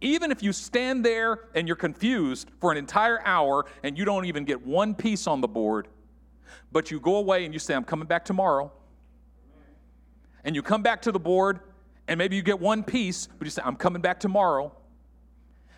Even 0.00 0.30
if 0.30 0.42
you 0.42 0.52
stand 0.52 1.04
there 1.04 1.40
and 1.54 1.66
you're 1.66 1.76
confused 1.76 2.50
for 2.60 2.72
an 2.72 2.78
entire 2.78 3.20
hour 3.26 3.66
and 3.82 3.98
you 3.98 4.04
don't 4.04 4.24
even 4.24 4.44
get 4.44 4.66
one 4.66 4.94
piece 4.94 5.26
on 5.26 5.40
the 5.40 5.48
board, 5.48 5.88
but 6.72 6.90
you 6.90 6.98
go 7.00 7.16
away 7.16 7.44
and 7.44 7.52
you 7.52 7.60
say, 7.60 7.74
I'm 7.74 7.84
coming 7.84 8.06
back 8.06 8.24
tomorrow. 8.24 8.72
And 10.44 10.56
you 10.56 10.62
come 10.62 10.82
back 10.82 11.02
to 11.02 11.12
the 11.12 11.20
board 11.20 11.60
and 12.08 12.16
maybe 12.16 12.34
you 12.34 12.42
get 12.42 12.58
one 12.58 12.82
piece, 12.82 13.26
but 13.26 13.44
you 13.44 13.50
say, 13.50 13.62
I'm 13.64 13.76
coming 13.76 14.00
back 14.00 14.18
tomorrow. 14.18 14.72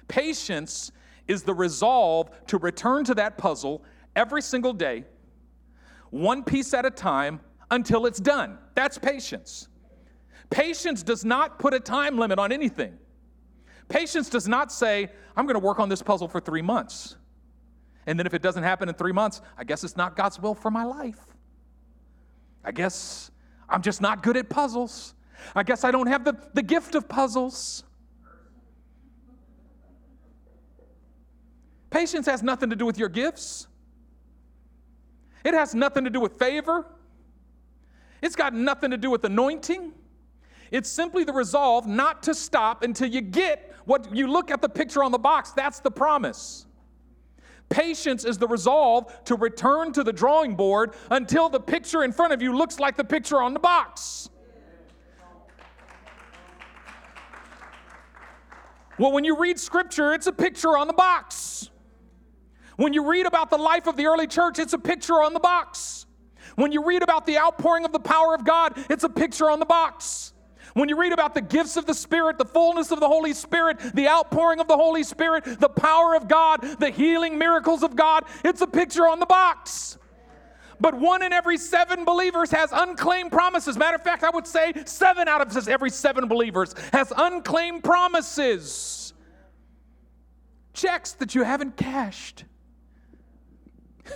Patience 0.06 0.92
is 1.26 1.42
the 1.42 1.54
resolve 1.54 2.30
to 2.46 2.58
return 2.58 3.04
to 3.04 3.14
that 3.14 3.38
puzzle 3.38 3.82
every 4.14 4.42
single 4.42 4.72
day, 4.72 5.04
one 6.10 6.44
piece 6.44 6.74
at 6.74 6.86
a 6.86 6.90
time 6.90 7.40
until 7.70 8.06
it's 8.06 8.20
done. 8.20 8.58
That's 8.74 8.98
patience. 8.98 9.68
Patience 10.50 11.02
does 11.02 11.24
not 11.24 11.58
put 11.58 11.74
a 11.74 11.80
time 11.80 12.18
limit 12.18 12.38
on 12.38 12.52
anything. 12.52 12.98
Patience 13.92 14.30
does 14.30 14.48
not 14.48 14.72
say, 14.72 15.10
I'm 15.36 15.44
going 15.44 15.60
to 15.60 15.64
work 15.64 15.78
on 15.78 15.90
this 15.90 16.02
puzzle 16.02 16.26
for 16.26 16.40
three 16.40 16.62
months. 16.62 17.16
And 18.06 18.18
then 18.18 18.24
if 18.24 18.32
it 18.32 18.40
doesn't 18.40 18.62
happen 18.62 18.88
in 18.88 18.94
three 18.94 19.12
months, 19.12 19.42
I 19.58 19.64
guess 19.64 19.84
it's 19.84 19.98
not 19.98 20.16
God's 20.16 20.40
will 20.40 20.54
for 20.54 20.70
my 20.70 20.84
life. 20.84 21.20
I 22.64 22.72
guess 22.72 23.30
I'm 23.68 23.82
just 23.82 24.00
not 24.00 24.22
good 24.22 24.38
at 24.38 24.48
puzzles. 24.48 25.12
I 25.54 25.62
guess 25.62 25.84
I 25.84 25.90
don't 25.90 26.06
have 26.06 26.24
the, 26.24 26.34
the 26.54 26.62
gift 26.62 26.94
of 26.94 27.06
puzzles. 27.06 27.84
Patience 31.90 32.24
has 32.24 32.42
nothing 32.42 32.70
to 32.70 32.76
do 32.76 32.86
with 32.86 32.96
your 32.96 33.10
gifts, 33.10 33.66
it 35.44 35.52
has 35.52 35.74
nothing 35.74 36.04
to 36.04 36.10
do 36.10 36.18
with 36.20 36.38
favor, 36.38 36.86
it's 38.22 38.36
got 38.36 38.54
nothing 38.54 38.90
to 38.90 38.96
do 38.96 39.10
with 39.10 39.22
anointing. 39.26 39.92
It's 40.72 40.90
simply 40.90 41.22
the 41.22 41.34
resolve 41.34 41.86
not 41.86 42.22
to 42.24 42.34
stop 42.34 42.82
until 42.82 43.06
you 43.06 43.20
get 43.20 43.76
what 43.84 44.14
you 44.14 44.26
look 44.26 44.50
at 44.50 44.62
the 44.62 44.68
picture 44.68 45.04
on 45.04 45.12
the 45.12 45.18
box. 45.18 45.50
That's 45.50 45.80
the 45.80 45.90
promise. 45.90 46.66
Patience 47.68 48.24
is 48.24 48.38
the 48.38 48.48
resolve 48.48 49.24
to 49.24 49.34
return 49.34 49.92
to 49.92 50.02
the 50.02 50.12
drawing 50.12 50.56
board 50.56 50.94
until 51.10 51.50
the 51.50 51.60
picture 51.60 52.02
in 52.04 52.12
front 52.12 52.32
of 52.32 52.40
you 52.40 52.56
looks 52.56 52.80
like 52.80 52.96
the 52.96 53.04
picture 53.04 53.40
on 53.40 53.52
the 53.52 53.60
box. 53.60 54.30
Well, 58.98 59.12
when 59.12 59.24
you 59.24 59.38
read 59.38 59.60
scripture, 59.60 60.14
it's 60.14 60.26
a 60.26 60.32
picture 60.32 60.76
on 60.76 60.86
the 60.86 60.92
box. 60.92 61.70
When 62.76 62.94
you 62.94 63.08
read 63.10 63.26
about 63.26 63.50
the 63.50 63.58
life 63.58 63.86
of 63.86 63.96
the 63.96 64.06
early 64.06 64.26
church, 64.26 64.58
it's 64.58 64.72
a 64.72 64.78
picture 64.78 65.22
on 65.22 65.34
the 65.34 65.40
box. 65.40 66.06
When 66.56 66.72
you 66.72 66.84
read 66.84 67.02
about 67.02 67.26
the 67.26 67.38
outpouring 67.38 67.84
of 67.84 67.92
the 67.92 68.00
power 68.00 68.34
of 68.34 68.44
God, 68.44 68.72
it's 68.88 69.04
a 69.04 69.08
picture 69.08 69.50
on 69.50 69.58
the 69.58 69.66
box. 69.66 70.31
When 70.74 70.88
you 70.88 70.98
read 70.98 71.12
about 71.12 71.34
the 71.34 71.40
gifts 71.40 71.76
of 71.76 71.86
the 71.86 71.94
Spirit, 71.94 72.38
the 72.38 72.44
fullness 72.44 72.90
of 72.90 73.00
the 73.00 73.08
Holy 73.08 73.34
Spirit, 73.34 73.78
the 73.94 74.08
outpouring 74.08 74.58
of 74.58 74.68
the 74.68 74.76
Holy 74.76 75.02
Spirit, 75.02 75.44
the 75.60 75.68
power 75.68 76.14
of 76.14 76.28
God, 76.28 76.62
the 76.78 76.90
healing 76.90 77.38
miracles 77.38 77.82
of 77.82 77.94
God, 77.94 78.24
it's 78.44 78.60
a 78.62 78.66
picture 78.66 79.06
on 79.06 79.20
the 79.20 79.26
box. 79.26 79.98
But 80.80 80.94
one 80.94 81.22
in 81.22 81.32
every 81.32 81.58
seven 81.58 82.04
believers 82.04 82.50
has 82.50 82.70
unclaimed 82.72 83.30
promises. 83.30 83.76
Matter 83.76 83.96
of 83.96 84.02
fact, 84.02 84.24
I 84.24 84.30
would 84.30 84.46
say 84.46 84.72
seven 84.84 85.28
out 85.28 85.40
of 85.40 85.68
every 85.68 85.90
seven 85.90 86.26
believers 86.26 86.74
has 86.92 87.12
unclaimed 87.16 87.84
promises. 87.84 89.12
Checks 90.72 91.12
that 91.12 91.34
you 91.34 91.42
haven't 91.42 91.76
cashed. 91.76 92.44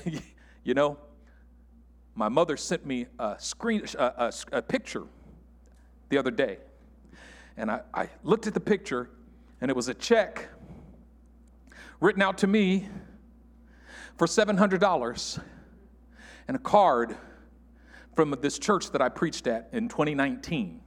you 0.64 0.74
know, 0.74 0.98
my 2.14 2.28
mother 2.28 2.56
sent 2.56 2.86
me 2.86 3.06
a 3.18 3.36
screen, 3.38 3.84
a, 3.98 4.04
a, 4.04 4.32
a 4.52 4.62
picture 4.62 5.04
the 6.08 6.18
other 6.18 6.30
day, 6.30 6.58
and 7.56 7.70
I, 7.70 7.80
I 7.92 8.08
looked 8.22 8.46
at 8.46 8.54
the 8.54 8.60
picture, 8.60 9.10
and 9.60 9.70
it 9.70 9.76
was 9.76 9.88
a 9.88 9.94
check 9.94 10.48
written 12.00 12.22
out 12.22 12.38
to 12.38 12.46
me 12.46 12.88
for 14.16 14.26
seven 14.26 14.56
hundred 14.56 14.80
dollars, 14.80 15.38
and 16.48 16.56
a 16.56 16.60
card 16.60 17.16
from 18.14 18.34
this 18.40 18.58
church 18.58 18.90
that 18.92 19.02
I 19.02 19.08
preached 19.08 19.46
at 19.46 19.68
in 19.72 19.88
2019, 19.88 20.80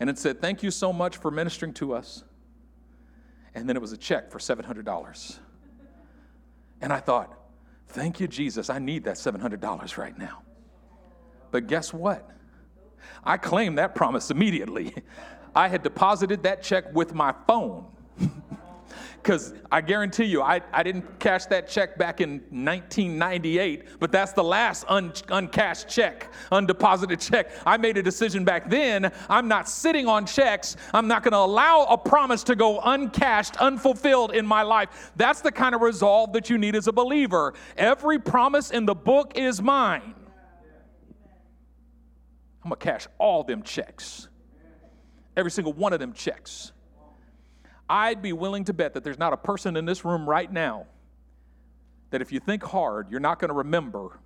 and 0.00 0.10
it 0.10 0.18
said, 0.18 0.40
"Thank 0.40 0.62
you 0.62 0.70
so 0.70 0.92
much 0.92 1.16
for 1.16 1.30
ministering 1.30 1.74
to 1.74 1.94
us." 1.94 2.24
And 3.54 3.68
then 3.68 3.76
it 3.76 3.80
was 3.80 3.92
a 3.92 3.96
check 3.96 4.30
for 4.30 4.38
seven 4.38 4.64
hundred 4.64 4.84
dollars, 4.84 5.38
and 6.80 6.92
I 6.92 7.00
thought 7.00 7.38
Thank 7.88 8.20
you, 8.20 8.28
Jesus. 8.28 8.68
I 8.68 8.78
need 8.78 9.04
that 9.04 9.16
$700 9.16 9.96
right 9.96 10.16
now. 10.16 10.42
But 11.50 11.66
guess 11.66 11.92
what? 11.92 12.30
I 13.24 13.36
claimed 13.36 13.78
that 13.78 13.94
promise 13.94 14.30
immediately. 14.30 14.94
I 15.54 15.68
had 15.68 15.82
deposited 15.82 16.42
that 16.44 16.62
check 16.62 16.94
with 16.94 17.14
my 17.14 17.34
phone. 17.46 17.86
Because 19.22 19.52
I 19.70 19.80
guarantee 19.80 20.24
you, 20.24 20.42
I, 20.42 20.62
I 20.72 20.82
didn't 20.82 21.18
cash 21.18 21.46
that 21.46 21.68
check 21.68 21.98
back 21.98 22.20
in 22.20 22.40
1998, 22.50 24.00
but 24.00 24.12
that's 24.12 24.32
the 24.32 24.44
last 24.44 24.84
un, 24.88 25.12
uncashed 25.28 25.88
check, 25.88 26.32
undeposited 26.50 27.20
check. 27.20 27.50
I 27.66 27.76
made 27.76 27.98
a 27.98 28.02
decision 28.02 28.44
back 28.44 28.70
then. 28.70 29.12
I'm 29.28 29.48
not 29.48 29.68
sitting 29.68 30.06
on 30.06 30.24
checks. 30.24 30.76
I'm 30.94 31.08
not 31.08 31.24
going 31.24 31.32
to 31.32 31.38
allow 31.38 31.84
a 31.90 31.98
promise 31.98 32.42
to 32.44 32.56
go 32.56 32.80
uncashed, 32.80 33.56
unfulfilled 33.56 34.32
in 34.32 34.46
my 34.46 34.62
life. 34.62 35.12
That's 35.16 35.40
the 35.40 35.52
kind 35.52 35.74
of 35.74 35.82
resolve 35.82 36.32
that 36.32 36.48
you 36.48 36.56
need 36.56 36.76
as 36.76 36.86
a 36.86 36.92
believer. 36.92 37.54
Every 37.76 38.18
promise 38.18 38.70
in 38.70 38.86
the 38.86 38.94
book 38.94 39.32
is 39.36 39.60
mine. 39.60 40.14
I'm 42.64 42.70
going 42.70 42.78
to 42.78 42.84
cash 42.84 43.06
all 43.18 43.44
them 43.44 43.62
checks. 43.62 44.28
Every 45.36 45.50
single 45.50 45.72
one 45.72 45.92
of 45.92 46.00
them 46.00 46.12
checks. 46.12 46.72
I'd 47.88 48.20
be 48.20 48.32
willing 48.32 48.64
to 48.64 48.72
bet 48.72 48.94
that 48.94 49.04
there's 49.04 49.18
not 49.18 49.32
a 49.32 49.36
person 49.36 49.76
in 49.76 49.84
this 49.84 50.04
room 50.04 50.28
right 50.28 50.52
now 50.52 50.86
that 52.10 52.20
if 52.20 52.32
you 52.32 52.40
think 52.40 52.62
hard, 52.62 53.10
you're 53.10 53.20
not 53.20 53.38
going 53.38 53.48
to 53.48 53.54
remember 53.54 54.18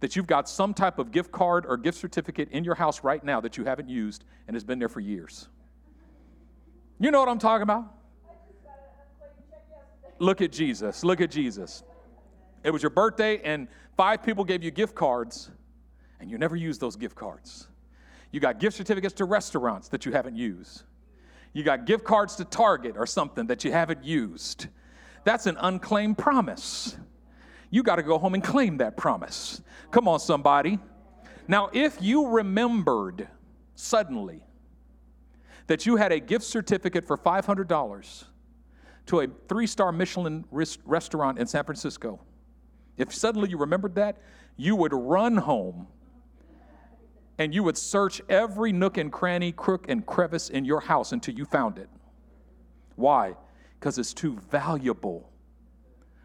that 0.00 0.16
you've 0.16 0.26
got 0.26 0.48
some 0.48 0.74
type 0.74 0.98
of 0.98 1.12
gift 1.12 1.30
card 1.30 1.64
or 1.66 1.76
gift 1.76 1.96
certificate 1.96 2.48
in 2.50 2.64
your 2.64 2.74
house 2.74 3.04
right 3.04 3.22
now 3.22 3.40
that 3.40 3.56
you 3.56 3.64
haven't 3.64 3.88
used 3.88 4.24
and 4.46 4.54
has 4.56 4.64
been 4.64 4.78
there 4.78 4.88
for 4.88 5.00
years. 5.00 5.48
You 6.98 7.10
know 7.10 7.20
what 7.20 7.28
I'm 7.28 7.38
talking 7.38 7.62
about? 7.62 7.94
Look 10.18 10.40
at 10.40 10.52
Jesus. 10.52 11.04
Look 11.04 11.20
at 11.20 11.30
Jesus. 11.30 11.82
It 12.64 12.70
was 12.70 12.82
your 12.82 12.90
birthday, 12.90 13.40
and 13.42 13.66
five 13.96 14.22
people 14.22 14.44
gave 14.44 14.62
you 14.62 14.70
gift 14.70 14.94
cards, 14.94 15.50
and 16.22 16.30
you 16.30 16.38
never 16.38 16.54
use 16.54 16.78
those 16.78 16.94
gift 16.94 17.16
cards. 17.16 17.66
You 18.30 18.38
got 18.38 18.60
gift 18.60 18.76
certificates 18.76 19.12
to 19.14 19.24
restaurants 19.24 19.88
that 19.88 20.06
you 20.06 20.12
haven't 20.12 20.36
used. 20.36 20.84
You 21.52 21.64
got 21.64 21.84
gift 21.84 22.04
cards 22.04 22.36
to 22.36 22.44
Target 22.44 22.96
or 22.96 23.06
something 23.06 23.48
that 23.48 23.64
you 23.64 23.72
haven't 23.72 24.04
used. 24.04 24.68
That's 25.24 25.46
an 25.46 25.56
unclaimed 25.60 26.16
promise. 26.16 26.96
You 27.70 27.82
got 27.82 27.96
to 27.96 28.04
go 28.04 28.18
home 28.18 28.34
and 28.34 28.42
claim 28.42 28.76
that 28.78 28.96
promise. 28.96 29.60
Come 29.90 30.06
on, 30.06 30.20
somebody. 30.20 30.78
Now, 31.48 31.70
if 31.72 32.00
you 32.00 32.28
remembered 32.28 33.28
suddenly 33.74 34.42
that 35.66 35.86
you 35.86 35.96
had 35.96 36.12
a 36.12 36.20
gift 36.20 36.44
certificate 36.44 37.04
for 37.04 37.18
$500 37.18 38.24
to 39.06 39.20
a 39.20 39.26
three 39.48 39.66
star 39.66 39.90
Michelin 39.90 40.44
restaurant 40.50 41.40
in 41.40 41.48
San 41.48 41.64
Francisco, 41.64 42.20
if 42.96 43.12
suddenly 43.12 43.50
you 43.50 43.58
remembered 43.58 43.96
that, 43.96 44.18
you 44.56 44.76
would 44.76 44.92
run 44.92 45.36
home 45.36 45.88
and 47.38 47.54
you 47.54 47.62
would 47.62 47.78
search 47.78 48.20
every 48.28 48.72
nook 48.72 48.98
and 48.98 49.10
cranny, 49.10 49.52
crook 49.52 49.86
and 49.88 50.04
crevice 50.06 50.48
in 50.48 50.64
your 50.64 50.80
house 50.80 51.12
until 51.12 51.34
you 51.34 51.44
found 51.44 51.78
it. 51.78 51.88
Why? 52.96 53.34
Because 53.78 53.98
it's 53.98 54.14
too 54.14 54.38
valuable 54.50 55.30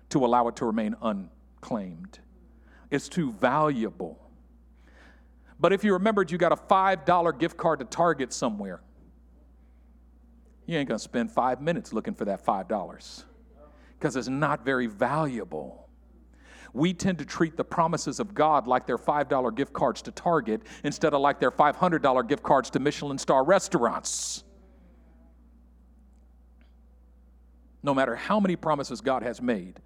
to 0.10 0.26
allow 0.26 0.48
it 0.48 0.56
to 0.58 0.66
remain 0.66 0.96
unclaimed. 1.02 2.20
It's 2.92 3.10
too 3.10 3.32
valuable. 3.34 4.20
But 5.60 5.74
if 5.74 5.84
you 5.84 5.94
remembered 5.94 6.32
you 6.32 6.38
got 6.38 6.52
a 6.52 6.56
$5 6.56 7.40
gift 7.40 7.58
card 7.58 7.80
to 7.80 7.86
Target 7.86 8.32
somewhere, 8.32 8.82
you 10.66 10.78
ain't 10.78 10.88
gonna 10.88 11.00
spend 11.00 11.32
five 11.32 11.62
minutes 11.62 11.94
looking 11.94 12.14
for 12.14 12.26
that 12.26 12.46
$5 12.46 13.24
because 13.98 14.16
it's 14.16 14.28
not 14.28 14.64
very 14.64 14.86
valuable 14.86 15.87
we 16.74 16.94
tend 16.94 17.18
to 17.20 17.26
treat 17.26 17.58
the 17.58 17.64
promises 17.64 18.20
of 18.20 18.34
God 18.34 18.68
like 18.68 18.86
they're 18.86 18.98
$5 18.98 19.56
gift 19.56 19.74
cards 19.74 20.02
to 20.04 20.12
Target 20.12 20.62
instead 20.84 21.14
of 21.14 21.22
like 21.22 21.40
they're 21.40 21.52
$500 21.52 22.28
gift 22.28 22.44
cards 22.44 22.70
to 22.72 22.80
Michelin 22.80 23.18
star 23.18 23.44
restaurants. 23.44 24.44
No 27.84 27.94
matter 27.94 28.16
how 28.16 28.40
many 28.40 28.56
promises 28.56 29.02
God 29.02 29.24
has 29.24 29.42
made, 29.42 29.80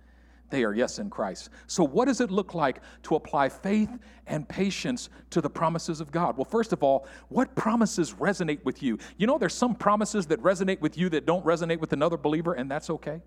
they 0.51 0.63
are 0.63 0.73
yes 0.73 0.99
in 0.99 1.09
Christ. 1.09 1.49
So, 1.65 1.83
what 1.83 2.05
does 2.05 2.21
it 2.21 2.29
look 2.29 2.53
like 2.53 2.81
to 3.03 3.15
apply 3.15 3.49
faith 3.49 3.89
and 4.27 4.47
patience 4.47 5.09
to 5.31 5.41
the 5.41 5.49
promises 5.49 6.01
of 6.01 6.11
God? 6.11 6.37
Well, 6.37 6.45
first 6.45 6.73
of 6.73 6.83
all, 6.83 7.07
what 7.29 7.55
promises 7.55 8.13
resonate 8.13 8.63
with 8.63 8.83
you? 8.83 8.99
You 9.17 9.27
know, 9.27 9.37
there's 9.37 9.53
some 9.53 9.73
promises 9.73 10.27
that 10.27 10.41
resonate 10.41 10.81
with 10.81 10.97
you 10.97 11.09
that 11.09 11.25
don't 11.25 11.43
resonate 11.45 11.79
with 11.79 11.93
another 11.93 12.17
believer, 12.17 12.53
and 12.53 12.69
that's 12.69 12.89
okay. 12.89 13.21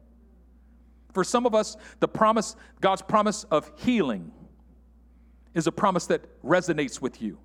For 1.15 1.25
some 1.25 1.47
of 1.47 1.55
us, 1.55 1.77
the 2.01 2.09
promise, 2.09 2.57
God's 2.81 3.01
promise 3.01 3.45
of 3.45 3.71
healing, 3.77 4.33
is 5.55 5.69
a 5.69 5.73
promise 5.73 6.07
that 6.07 6.43
resonates 6.43 7.01
with 7.01 7.23
you. 7.23 7.39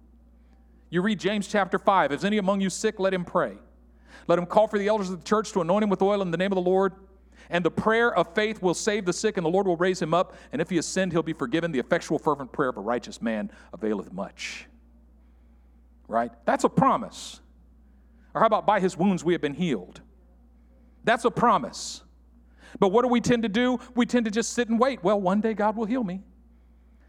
You 0.89 1.03
read 1.03 1.19
James 1.19 1.47
chapter 1.47 1.77
5 1.77 2.11
Is 2.11 2.25
any 2.25 2.39
among 2.39 2.61
you 2.61 2.71
sick? 2.71 2.99
Let 2.99 3.13
him 3.13 3.23
pray. 3.23 3.53
Let 4.27 4.39
him 4.39 4.47
call 4.47 4.67
for 4.67 4.79
the 4.79 4.87
elders 4.87 5.11
of 5.11 5.19
the 5.19 5.23
church 5.23 5.51
to 5.53 5.61
anoint 5.61 5.83
him 5.83 5.89
with 5.89 6.01
oil 6.01 6.21
in 6.21 6.31
the 6.31 6.37
name 6.37 6.51
of 6.51 6.55
the 6.55 6.69
Lord. 6.69 6.93
And 7.51 7.63
the 7.63 7.71
prayer 7.71 8.13
of 8.13 8.33
faith 8.35 8.61
will 8.61 8.73
save 8.73 9.05
the 9.05 9.13
sick, 9.13 9.37
and 9.37 9.45
the 9.45 9.49
Lord 9.49 9.65
will 9.65 9.77
raise 9.77 10.01
him 10.01 10.13
up. 10.13 10.35
And 10.51 10.61
if 10.61 10.69
he 10.69 10.75
has 10.75 10.85
sinned, 10.85 11.11
he'll 11.11 11.23
be 11.23 11.33
forgiven. 11.33 11.71
The 11.71 11.79
effectual, 11.79 12.19
fervent 12.19 12.51
prayer 12.51 12.69
of 12.69 12.77
a 12.77 12.81
righteous 12.81 13.21
man 13.21 13.51
availeth 13.71 14.11
much. 14.11 14.65
Right? 16.07 16.31
That's 16.45 16.63
a 16.63 16.69
promise. 16.69 17.39
Or 18.33 18.41
how 18.41 18.47
about 18.47 18.65
by 18.65 18.79
his 18.79 18.97
wounds 18.97 19.23
we 19.23 19.33
have 19.33 19.41
been 19.41 19.53
healed? 19.53 20.01
That's 21.03 21.25
a 21.25 21.31
promise. 21.31 22.03
But 22.77 22.89
what 22.89 23.03
do 23.03 23.07
we 23.07 23.21
tend 23.21 23.43
to 23.43 23.49
do? 23.49 23.79
We 23.95 24.05
tend 24.05 24.25
to 24.25 24.31
just 24.31 24.53
sit 24.53 24.69
and 24.69 24.79
wait. 24.79 25.03
Well, 25.03 25.19
one 25.19 25.41
day 25.41 25.53
God 25.53 25.75
will 25.75 25.85
heal 25.85 26.03
me. 26.03 26.21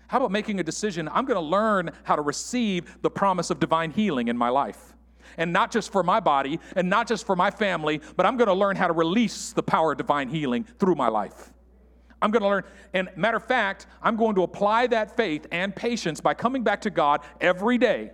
How 0.08 0.18
about 0.18 0.32
making 0.32 0.58
a 0.58 0.64
decision? 0.64 1.08
I'm 1.12 1.24
going 1.24 1.36
to 1.36 1.46
learn 1.46 1.90
how 2.02 2.16
to 2.16 2.22
receive 2.22 3.00
the 3.02 3.10
promise 3.10 3.50
of 3.50 3.60
divine 3.60 3.92
healing 3.92 4.28
in 4.28 4.36
my 4.36 4.48
life. 4.48 4.94
And 5.36 5.52
not 5.52 5.70
just 5.70 5.92
for 5.92 6.02
my 6.02 6.18
body 6.18 6.58
and 6.74 6.90
not 6.90 7.06
just 7.06 7.24
for 7.24 7.36
my 7.36 7.50
family, 7.50 8.00
but 8.16 8.26
I'm 8.26 8.36
going 8.36 8.48
to 8.48 8.54
learn 8.54 8.74
how 8.74 8.88
to 8.88 8.92
release 8.92 9.52
the 9.52 9.62
power 9.62 9.92
of 9.92 9.98
divine 9.98 10.28
healing 10.28 10.64
through 10.80 10.96
my 10.96 11.08
life. 11.08 11.52
I'm 12.20 12.30
going 12.30 12.42
to 12.42 12.48
learn. 12.48 12.64
And 12.92 13.08
matter 13.16 13.36
of 13.36 13.46
fact, 13.46 13.86
I'm 14.02 14.16
going 14.16 14.34
to 14.34 14.42
apply 14.42 14.88
that 14.88 15.16
faith 15.16 15.46
and 15.52 15.74
patience 15.74 16.20
by 16.20 16.34
coming 16.34 16.64
back 16.64 16.80
to 16.82 16.90
God 16.90 17.20
every 17.40 17.78
day. 17.78 18.10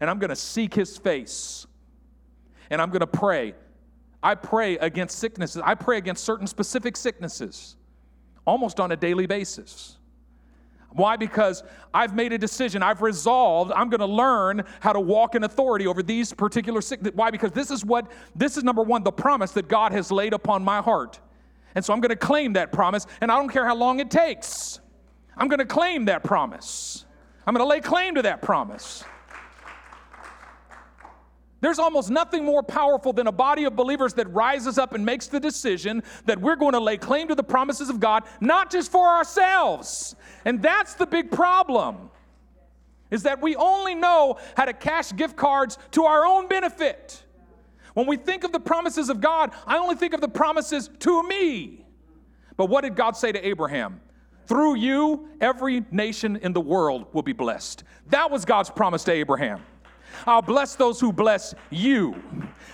And 0.00 0.08
I'm 0.08 0.18
going 0.18 0.30
to 0.30 0.36
seek 0.36 0.72
his 0.72 0.96
face. 0.96 1.66
And 2.70 2.80
I'm 2.80 2.90
going 2.90 3.00
to 3.00 3.06
pray. 3.06 3.54
I 4.22 4.34
pray 4.34 4.78
against 4.78 5.18
sicknesses. 5.18 5.62
I 5.64 5.74
pray 5.74 5.98
against 5.98 6.24
certain 6.24 6.46
specific 6.46 6.96
sicknesses 6.96 7.76
almost 8.44 8.80
on 8.80 8.92
a 8.92 8.96
daily 8.96 9.26
basis. 9.26 9.98
Why? 10.90 11.16
Because 11.16 11.62
I've 11.94 12.14
made 12.14 12.32
a 12.32 12.38
decision. 12.38 12.82
I've 12.82 13.02
resolved 13.02 13.72
I'm 13.72 13.88
going 13.88 14.00
to 14.00 14.06
learn 14.06 14.64
how 14.80 14.92
to 14.92 15.00
walk 15.00 15.34
in 15.34 15.44
authority 15.44 15.86
over 15.86 16.02
these 16.02 16.32
particular 16.32 16.80
sickness. 16.80 17.12
Why? 17.14 17.30
Because 17.30 17.52
this 17.52 17.70
is 17.70 17.84
what, 17.84 18.10
this 18.36 18.56
is 18.56 18.64
number 18.64 18.82
one, 18.82 19.02
the 19.02 19.12
promise 19.12 19.52
that 19.52 19.68
God 19.68 19.92
has 19.92 20.10
laid 20.12 20.34
upon 20.34 20.62
my 20.62 20.82
heart. 20.82 21.18
And 21.74 21.84
so 21.84 21.94
I'm 21.94 22.00
going 22.00 22.10
to 22.10 22.16
claim 22.16 22.52
that 22.54 22.72
promise, 22.72 23.06
and 23.22 23.32
I 23.32 23.38
don't 23.38 23.48
care 23.48 23.64
how 23.64 23.74
long 23.74 24.00
it 24.00 24.10
takes. 24.10 24.80
I'm 25.36 25.48
going 25.48 25.60
to 25.60 25.64
claim 25.64 26.04
that 26.04 26.22
promise. 26.22 27.06
I'm 27.46 27.54
going 27.54 27.64
to 27.64 27.68
lay 27.68 27.80
claim 27.80 28.16
to 28.16 28.22
that 28.22 28.42
promise. 28.42 29.02
There's 31.62 31.78
almost 31.78 32.10
nothing 32.10 32.44
more 32.44 32.64
powerful 32.64 33.12
than 33.12 33.28
a 33.28 33.32
body 33.32 33.64
of 33.64 33.76
believers 33.76 34.14
that 34.14 34.28
rises 34.32 34.78
up 34.78 34.94
and 34.94 35.06
makes 35.06 35.28
the 35.28 35.38
decision 35.38 36.02
that 36.26 36.40
we're 36.40 36.56
going 36.56 36.72
to 36.72 36.80
lay 36.80 36.96
claim 36.96 37.28
to 37.28 37.36
the 37.36 37.44
promises 37.44 37.88
of 37.88 38.00
God, 38.00 38.24
not 38.40 38.68
just 38.68 38.90
for 38.90 39.06
ourselves. 39.06 40.16
And 40.44 40.60
that's 40.60 40.94
the 40.94 41.06
big 41.06 41.30
problem. 41.30 42.10
Is 43.12 43.22
that 43.22 43.40
we 43.40 43.54
only 43.54 43.94
know 43.94 44.40
how 44.56 44.64
to 44.64 44.72
cash 44.72 45.14
gift 45.14 45.36
cards 45.36 45.78
to 45.92 46.04
our 46.04 46.26
own 46.26 46.48
benefit. 46.48 47.22
When 47.94 48.08
we 48.08 48.16
think 48.16 48.42
of 48.42 48.50
the 48.50 48.58
promises 48.58 49.08
of 49.08 49.20
God, 49.20 49.52
I 49.64 49.78
only 49.78 49.94
think 49.94 50.14
of 50.14 50.20
the 50.20 50.28
promises 50.28 50.90
to 50.98 51.22
me. 51.22 51.86
But 52.56 52.66
what 52.70 52.80
did 52.80 52.96
God 52.96 53.16
say 53.16 53.30
to 53.30 53.46
Abraham? 53.46 54.00
Through 54.46 54.78
you, 54.78 55.28
every 55.40 55.84
nation 55.92 56.38
in 56.38 56.52
the 56.52 56.60
world 56.60 57.06
will 57.12 57.22
be 57.22 57.32
blessed. 57.32 57.84
That 58.08 58.32
was 58.32 58.44
God's 58.44 58.70
promise 58.70 59.04
to 59.04 59.12
Abraham. 59.12 59.62
I'll 60.26 60.42
bless 60.42 60.74
those 60.76 61.00
who 61.00 61.12
bless 61.12 61.54
you. 61.70 62.20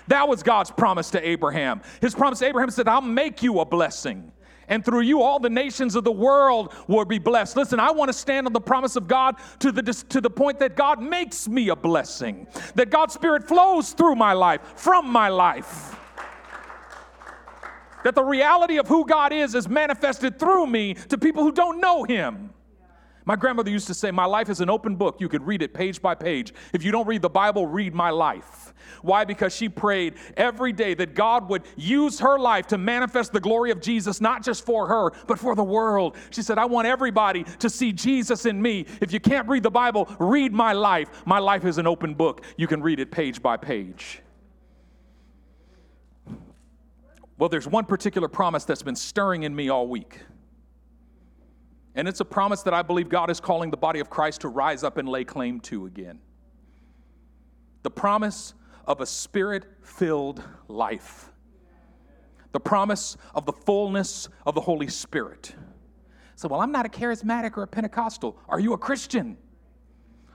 That 0.09 0.28
was 0.28 0.42
God's 0.42 0.71
promise 0.71 1.11
to 1.11 1.28
Abraham. 1.28 1.83
His 2.00 2.14
promise 2.14 2.38
to 2.40 2.47
Abraham 2.47 2.71
said, 2.71 2.88
I'll 2.88 3.00
make 3.00 3.42
you 3.42 3.61
a 3.61 3.64
blessing. 3.64 4.33
And 4.68 4.85
through 4.85 5.00
you, 5.00 5.23
all 5.23 5.40
the 5.40 5.50
nations 5.50 5.97
of 5.97 6.04
the 6.04 6.12
world 6.12 6.75
will 6.88 7.04
be 7.07 7.18
blessed. 7.18 7.57
Listen, 7.57 7.80
I 7.80 7.90
want 7.90 8.11
to 8.11 8.12
stand 8.12 8.47
on 8.47 8.52
the 8.52 8.61
promise 8.61 8.97
of 8.97 9.09
God 9.09 9.37
to 9.61 9.73
the, 9.73 9.83
to 9.83 10.21
the 10.21 10.30
point 10.30 10.59
that 10.59 10.76
God 10.76 11.02
makes 11.02 11.49
me 11.49 11.71
a 11.71 11.76
blessing, 11.76 12.47
that 12.75 12.91
God's 12.91 13.15
Spirit 13.15 13.49
flows 13.49 13.93
through 13.93 14.15
my 14.15 14.34
life, 14.34 14.60
from 14.76 15.08
my 15.08 15.28
life 15.28 15.97
that 18.04 18.15
the 18.15 18.23
reality 18.23 18.78
of 18.78 18.89
who 18.89 19.04
God 19.04 19.32
is 19.32 19.54
is 19.54 19.69
manifested 19.69 20.39
through 20.39 20.67
me 20.67 20.95
to 20.95 21.19
people 21.19 21.43
who 21.43 21.52
don't 21.52 21.80
know 21.80 22.04
Him. 22.04 22.50
My 23.28 23.36
grandmother 23.36 23.71
used 23.71 23.86
to 23.88 23.95
say, 23.95 24.10
My 24.10 24.25
life 24.25 24.49
is 24.49 24.62
an 24.62 24.71
open 24.71 24.97
book. 24.97 25.21
You 25.21 25.28
could 25.28 25.47
read 25.47 25.60
it 25.60 25.75
page 25.75 26.00
by 26.00 26.14
page. 26.14 26.54
If 26.73 26.82
you 26.82 26.91
don't 26.91 27.06
read 27.06 27.21
the 27.21 27.28
Bible, 27.28 27.67
read 27.67 27.95
my 27.95 28.08
life. 28.08 28.73
Why? 29.02 29.26
Because 29.26 29.54
she 29.54 29.69
prayed 29.69 30.14
every 30.34 30.73
day 30.73 30.95
that 30.95 31.14
God 31.14 31.50
would 31.50 31.64
use 31.76 32.21
her 32.21 32.38
life 32.38 32.69
to 32.69 32.78
manifest 32.78 33.34
the 33.34 33.41
glory 33.41 33.71
of 33.71 33.82
Jesus, 33.82 34.23
not 34.23 34.43
just 34.43 34.64
for 34.64 34.86
her, 34.86 35.10
but 35.26 35.38
for 35.38 35.54
the 35.54 35.62
world. 35.62 36.17
She 36.30 36.41
said, 36.41 36.56
I 36.56 36.64
want 36.64 36.88
everybody 36.88 37.45
to 37.58 37.69
see 37.69 37.93
Jesus 37.93 38.47
in 38.47 38.62
me. 38.62 38.86
If 39.02 39.12
you 39.12 39.21
can't 39.21 39.47
read 39.47 39.62
the 39.62 39.71
Bible, 39.71 40.08
read 40.19 40.54
my 40.54 40.73
life. 40.73 41.10
My 41.26 41.38
life 41.38 41.67
is 41.67 41.76
an 41.76 41.86
open 41.86 42.14
book. 42.14 42.47
You 42.56 42.67
can 42.67 42.80
read 42.80 42.99
it 42.99 43.10
page 43.10 43.43
by 43.43 43.58
page. 43.58 44.23
Well, 47.36 47.50
there's 47.50 47.69
one 47.69 47.84
particular 47.84 48.28
promise 48.28 48.64
that's 48.64 48.82
been 48.82 48.97
stirring 48.97 49.43
in 49.43 49.54
me 49.54 49.69
all 49.69 49.86
week. 49.86 50.19
And 51.99 52.06
it's 52.06 52.21
a 52.21 52.25
promise 52.25 52.63
that 52.63 52.73
I 52.73 52.82
believe 52.82 53.08
God 53.08 53.28
is 53.28 53.41
calling 53.41 53.73
the 53.73 53.76
body 53.76 53.99
of 53.99 54.08
Christ 54.08 54.43
to 54.43 54.49
rise 54.49 54.84
up 54.84 54.99
and 54.99 55.08
lay 55.08 55.25
claim 55.25 55.58
to 55.63 55.87
again. 55.87 56.21
The 57.82 57.91
promise 57.91 58.54
of 58.87 59.00
a 59.00 59.06
spirit 59.06 59.67
filled 59.82 60.41
life, 60.69 61.32
the 62.52 62.61
promise 62.61 63.17
of 63.34 63.47
the 63.47 63.52
fullness 63.52 64.28
of 64.47 64.54
the 64.54 64.61
Holy 64.61 64.87
Spirit. 64.87 65.56
So, 66.37 66.47
well, 66.47 66.61
I'm 66.61 66.71
not 66.71 66.87
a 66.87 66.89
charismatic 66.89 67.56
or 67.56 67.65
a 67.65 67.67
Pentecostal. 67.67 68.39
Are 68.49 68.61
you 68.61 68.75
a 68.75 68.78
Christian? 68.78 69.37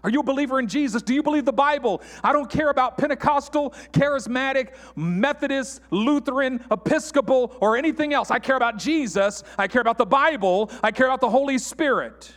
Are 0.03 0.09
you 0.09 0.19
a 0.19 0.23
believer 0.23 0.59
in 0.59 0.67
Jesus? 0.67 1.01
Do 1.01 1.13
you 1.13 1.23
believe 1.23 1.45
the 1.45 1.53
Bible? 1.53 2.01
I 2.23 2.33
don't 2.33 2.49
care 2.49 2.69
about 2.69 2.97
Pentecostal, 2.97 3.71
charismatic, 3.93 4.75
Methodist, 4.97 5.79
Lutheran, 5.91 6.63
Episcopal, 6.69 7.55
or 7.61 7.77
anything 7.77 8.13
else. 8.13 8.29
I 8.29 8.39
care 8.39 8.57
about 8.57 8.77
Jesus. 8.77 9.43
I 9.57 9.67
care 9.67 9.81
about 9.81 9.97
the 9.97 10.05
Bible. 10.05 10.69
I 10.83 10.91
care 10.91 11.05
about 11.05 11.21
the 11.21 11.29
Holy 11.29 11.57
Spirit. 11.57 12.33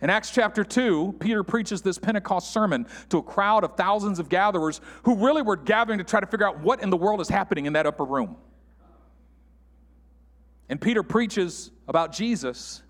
In 0.00 0.10
Acts 0.10 0.30
chapter 0.30 0.64
2, 0.64 1.16
Peter 1.20 1.42
preaches 1.42 1.82
this 1.82 1.98
Pentecost 1.98 2.52
sermon 2.52 2.86
to 3.10 3.18
a 3.18 3.22
crowd 3.22 3.64
of 3.64 3.76
thousands 3.76 4.18
of 4.18 4.28
gatherers 4.28 4.80
who 5.04 5.16
really 5.16 5.42
were 5.42 5.56
gathering 5.56 5.98
to 5.98 6.04
try 6.04 6.20
to 6.20 6.26
figure 6.26 6.46
out 6.46 6.60
what 6.60 6.82
in 6.82 6.90
the 6.90 6.96
world 6.96 7.20
is 7.20 7.28
happening 7.28 7.66
in 7.66 7.74
that 7.74 7.86
upper 7.86 8.04
room. 8.04 8.36
And 10.68 10.80
Peter 10.80 11.02
preaches 11.02 11.70
about 11.88 12.12
Jesus, 12.12 12.82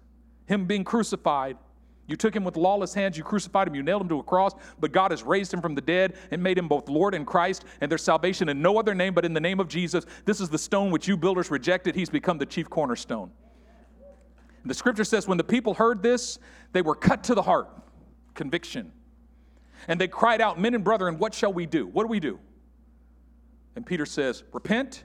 him 0.47 0.67
being 0.67 0.85
crucified, 0.85 1.57
you 2.07 2.17
took 2.17 2.37
him 2.37 2.45
with 2.45 2.57
lawless 2.57 2.93
hands, 2.93 3.17
you 3.17 3.25
crucified 3.25 3.67
him, 3.67 3.75
you 3.75 3.83
nailed 3.83 4.03
him 4.03 4.09
to 4.11 4.19
a 4.19 4.23
cross, 4.23 4.53
but 4.79 4.93
God 4.93 5.11
has 5.11 5.23
raised 5.23 5.55
him 5.55 5.63
from 5.63 5.75
the 5.75 5.81
dead 5.81 6.15
and 6.31 6.43
made 6.43 6.59
him 6.59 6.69
both 6.69 6.89
Lord 6.89 7.15
and 7.15 7.27
Christ, 7.27 7.65
and 7.81 7.91
there's 7.91 8.03
salvation 8.03 8.49
in 8.51 8.61
no 8.61 8.79
other 8.79 8.95
name 8.95 9.15
but 9.15 9.25
in 9.25 9.33
the 9.33 9.41
name 9.41 9.59
of 9.59 9.69
Jesus. 9.69 10.05
This 10.27 10.41
is 10.41 10.51
the 10.51 10.59
stone 10.59 10.91
which 10.91 11.09
you 11.09 11.17
builders 11.17 11.51
rejected. 11.51 11.95
He's 11.95 12.11
become 12.11 12.37
the 12.37 12.47
chief 12.47 12.69
cornerstone. 12.69 13.31
And 14.63 14.71
the 14.71 14.75
scripture 14.75 15.05
says, 15.05 15.27
when 15.27 15.39
the 15.39 15.45
people 15.45 15.75
heard 15.75 16.03
this, 16.03 16.39
they 16.73 16.83
were 16.83 16.95
cut 16.95 17.25
to 17.25 17.35
the 17.35 17.43
heart, 17.43 17.71
conviction. 18.35 18.93
And 19.89 20.01
they 20.01 20.09
cried 20.09 20.41
out, 20.41 20.61
Men 20.61 20.75
and 20.75 20.85
brethren, 20.85 21.19
what 21.19 21.33
shall 21.33 21.53
we 21.53 21.67
do? 21.67 21.87
What 21.87 22.05
do 22.05 22.09
we 22.09 22.21
do? 22.21 22.39
And 23.77 23.85
Peter 23.85 24.07
says, 24.07 24.45
Repent. 24.53 25.05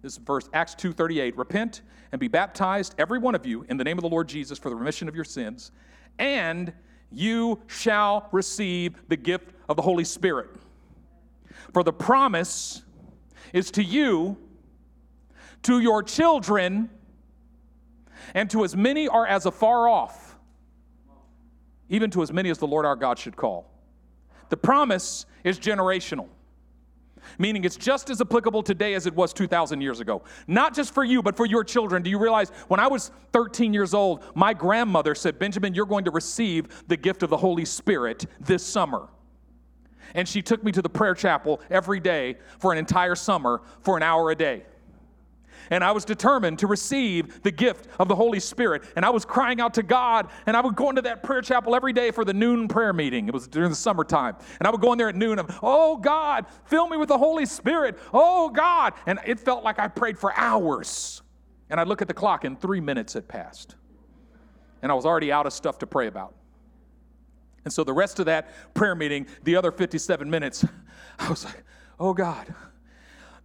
This 0.00 0.12
is 0.12 0.18
verse 0.18 0.48
Acts 0.54 0.76
2:38. 0.76 1.36
Repent 1.36 1.82
and 2.12 2.20
be 2.20 2.28
baptized, 2.28 2.94
every 2.98 3.18
one 3.18 3.34
of 3.34 3.44
you, 3.44 3.64
in 3.68 3.76
the 3.76 3.84
name 3.84 3.98
of 3.98 4.02
the 4.02 4.08
Lord 4.08 4.28
Jesus 4.28 4.56
for 4.58 4.70
the 4.70 4.76
remission 4.76 5.08
of 5.08 5.14
your 5.14 5.24
sins 5.24 5.72
and 6.18 6.72
you 7.10 7.60
shall 7.66 8.28
receive 8.32 9.08
the 9.08 9.16
gift 9.16 9.52
of 9.68 9.76
the 9.76 9.82
Holy 9.82 10.04
Spirit. 10.04 10.50
For 11.72 11.82
the 11.82 11.92
promise 11.92 12.82
is 13.52 13.70
to 13.72 13.82
you, 13.82 14.36
to 15.62 15.80
your 15.80 16.02
children, 16.02 16.90
and 18.34 18.50
to 18.50 18.64
as 18.64 18.76
many 18.76 19.08
are 19.08 19.26
as 19.26 19.46
afar 19.46 19.88
off, 19.88 20.36
even 21.88 22.10
to 22.10 22.22
as 22.22 22.32
many 22.32 22.50
as 22.50 22.58
the 22.58 22.66
Lord 22.66 22.84
our 22.84 22.96
God 22.96 23.18
should 23.18 23.36
call. 23.36 23.70
The 24.50 24.56
promise 24.56 25.26
is 25.44 25.58
generational 25.58 26.28
meaning 27.38 27.64
it's 27.64 27.76
just 27.76 28.10
as 28.10 28.20
applicable 28.20 28.62
today 28.62 28.94
as 28.94 29.06
it 29.06 29.14
was 29.14 29.32
2,000 29.32 29.80
years 29.80 30.00
ago. 30.00 30.22
Not 30.46 30.74
just 30.74 30.94
for 30.94 31.04
you, 31.04 31.22
but 31.22 31.36
for 31.36 31.46
your 31.46 31.64
children. 31.64 32.02
Do 32.02 32.10
you 32.10 32.18
realize 32.18 32.50
when 32.68 32.80
I 32.80 32.86
was 32.88 33.10
13 33.32 33.72
years 33.74 33.94
old, 33.94 34.24
my 34.34 34.54
grandmother 34.54 35.14
said, 35.14 35.38
Benjamin, 35.38 35.74
you're 35.74 35.86
going 35.86 36.04
to 36.04 36.10
receive 36.10 36.86
the 36.88 36.96
gift 36.96 37.22
of 37.22 37.30
the 37.30 37.36
Holy 37.36 37.64
Spirit 37.64 38.26
this 38.40 38.64
summer. 38.64 39.08
And 40.14 40.28
she 40.28 40.42
took 40.42 40.64
me 40.64 40.72
to 40.72 40.82
the 40.82 40.88
prayer 40.88 41.14
chapel 41.14 41.60
every 41.70 42.00
day 42.00 42.36
for 42.58 42.72
an 42.72 42.78
entire 42.78 43.14
summer 43.14 43.62
for 43.80 43.96
an 43.96 44.02
hour 44.02 44.30
a 44.30 44.34
day. 44.34 44.64
And 45.70 45.84
I 45.84 45.92
was 45.92 46.04
determined 46.04 46.58
to 46.60 46.66
receive 46.66 47.42
the 47.42 47.50
gift 47.50 47.88
of 47.98 48.08
the 48.08 48.14
Holy 48.14 48.40
Spirit. 48.40 48.82
And 48.96 49.04
I 49.04 49.10
was 49.10 49.24
crying 49.24 49.60
out 49.60 49.74
to 49.74 49.82
God, 49.82 50.28
and 50.46 50.56
I 50.56 50.60
would 50.60 50.76
go 50.76 50.88
into 50.90 51.02
that 51.02 51.22
prayer 51.22 51.42
chapel 51.42 51.74
every 51.74 51.92
day 51.92 52.10
for 52.10 52.24
the 52.24 52.34
noon 52.34 52.68
prayer 52.68 52.92
meeting. 52.92 53.28
It 53.28 53.34
was 53.34 53.46
during 53.46 53.70
the 53.70 53.76
summertime. 53.76 54.36
And 54.58 54.66
I 54.66 54.70
would 54.70 54.80
go 54.80 54.92
in 54.92 54.98
there 54.98 55.08
at 55.08 55.16
noon 55.16 55.38
and, 55.38 55.48
oh 55.62 55.96
God, 55.96 56.46
fill 56.64 56.88
me 56.88 56.96
with 56.96 57.08
the 57.08 57.18
Holy 57.18 57.46
Spirit. 57.46 57.98
Oh 58.12 58.48
God. 58.50 58.94
And 59.06 59.18
it 59.26 59.40
felt 59.40 59.64
like 59.64 59.78
I 59.78 59.88
prayed 59.88 60.18
for 60.18 60.32
hours. 60.36 61.22
And 61.70 61.78
I 61.78 61.82
look 61.82 62.00
at 62.00 62.08
the 62.08 62.14
clock, 62.14 62.44
and 62.44 62.58
three 62.58 62.80
minutes 62.80 63.12
had 63.12 63.28
passed. 63.28 63.76
And 64.82 64.90
I 64.90 64.94
was 64.94 65.04
already 65.04 65.30
out 65.30 65.46
of 65.46 65.52
stuff 65.52 65.78
to 65.80 65.86
pray 65.86 66.06
about. 66.06 66.34
And 67.64 67.72
so 67.72 67.84
the 67.84 67.92
rest 67.92 68.18
of 68.18 68.26
that 68.26 68.74
prayer 68.74 68.94
meeting, 68.94 69.26
the 69.42 69.56
other 69.56 69.70
57 69.70 70.30
minutes, 70.30 70.64
I 71.18 71.28
was 71.28 71.44
like, 71.44 71.62
oh 72.00 72.14
God, 72.14 72.54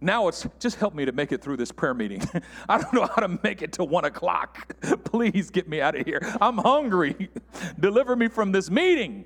now 0.00 0.28
it's 0.28 0.46
just 0.58 0.76
help 0.76 0.94
me 0.94 1.04
to 1.04 1.12
make 1.12 1.32
it 1.32 1.42
through 1.42 1.56
this 1.56 1.72
prayer 1.72 1.94
meeting. 1.94 2.22
I 2.68 2.78
don't 2.78 2.92
know 2.92 3.06
how 3.06 3.22
to 3.22 3.38
make 3.42 3.62
it 3.62 3.72
to 3.74 3.84
one 3.84 4.04
o'clock. 4.04 4.74
Please 5.04 5.50
get 5.50 5.68
me 5.68 5.80
out 5.80 5.98
of 5.98 6.06
here. 6.06 6.20
I'm 6.40 6.58
hungry. 6.58 7.30
Deliver 7.80 8.16
me 8.16 8.28
from 8.28 8.52
this 8.52 8.70
meeting. 8.70 9.24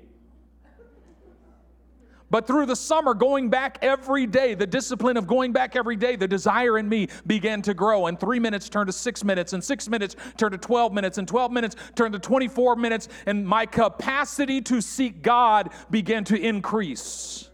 But 2.31 2.45
through 2.45 2.67
the 2.67 2.75
summer, 2.75 3.13
going 3.13 3.49
back 3.49 3.79
every 3.81 4.27
day, 4.27 4.53
the 4.53 4.67
discipline 4.67 5.17
of 5.17 5.25
going 5.25 5.51
back 5.51 5.75
every 5.75 5.95
day, 5.95 6.15
the 6.15 6.27
desire 6.27 6.77
in 6.77 6.87
me 6.87 7.07
began 7.25 7.61
to 7.63 7.73
grow. 7.73 8.05
And 8.05 8.19
three 8.19 8.39
minutes 8.39 8.69
turned 8.69 8.87
to 8.87 8.93
six 8.93 9.23
minutes, 9.23 9.53
and 9.53 9.63
six 9.63 9.89
minutes 9.89 10.15
turned 10.37 10.51
to 10.51 10.59
12 10.59 10.93
minutes, 10.93 11.17
and 11.17 11.27
12 11.27 11.51
minutes 11.51 11.75
turned 11.95 12.13
to 12.13 12.19
24 12.19 12.75
minutes, 12.75 13.09
and 13.25 13.47
my 13.47 13.65
capacity 13.65 14.61
to 14.61 14.79
seek 14.79 15.23
God 15.23 15.71
began 15.89 16.23
to 16.25 16.39
increase. 16.39 17.49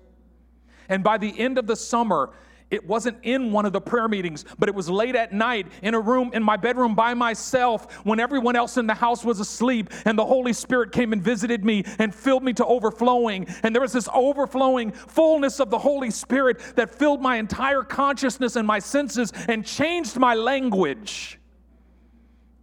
And 0.89 1.03
by 1.03 1.17
the 1.17 1.37
end 1.39 1.57
of 1.57 1.67
the 1.67 1.75
summer, 1.75 2.31
it 2.71 2.85
wasn't 2.85 3.17
in 3.21 3.51
one 3.51 3.65
of 3.65 3.73
the 3.73 3.81
prayer 3.81 4.07
meetings, 4.07 4.43
but 4.57 4.67
it 4.67 4.73
was 4.73 4.89
late 4.89 5.15
at 5.15 5.31
night 5.31 5.67
in 5.83 5.93
a 5.93 5.99
room 5.99 6.31
in 6.33 6.41
my 6.41 6.57
bedroom 6.57 6.95
by 6.95 7.13
myself 7.13 7.93
when 8.03 8.19
everyone 8.19 8.55
else 8.55 8.77
in 8.77 8.87
the 8.87 8.93
house 8.93 9.23
was 9.23 9.39
asleep 9.39 9.91
and 10.05 10.17
the 10.17 10.25
Holy 10.25 10.51
Spirit 10.51 10.91
came 10.91 11.13
and 11.13 11.21
visited 11.21 11.63
me 11.63 11.83
and 11.99 12.13
filled 12.13 12.43
me 12.43 12.53
to 12.53 12.65
overflowing. 12.65 13.47
And 13.61 13.73
there 13.75 13.81
was 13.81 13.93
this 13.93 14.09
overflowing 14.13 14.91
fullness 14.91 15.59
of 15.59 15.69
the 15.69 15.77
Holy 15.77 16.09
Spirit 16.09 16.59
that 16.75 16.93
filled 16.93 17.21
my 17.21 17.37
entire 17.37 17.83
consciousness 17.83 18.55
and 18.55 18.65
my 18.67 18.79
senses 18.79 19.31
and 19.47 19.63
changed 19.63 20.17
my 20.17 20.33
language. 20.33 21.39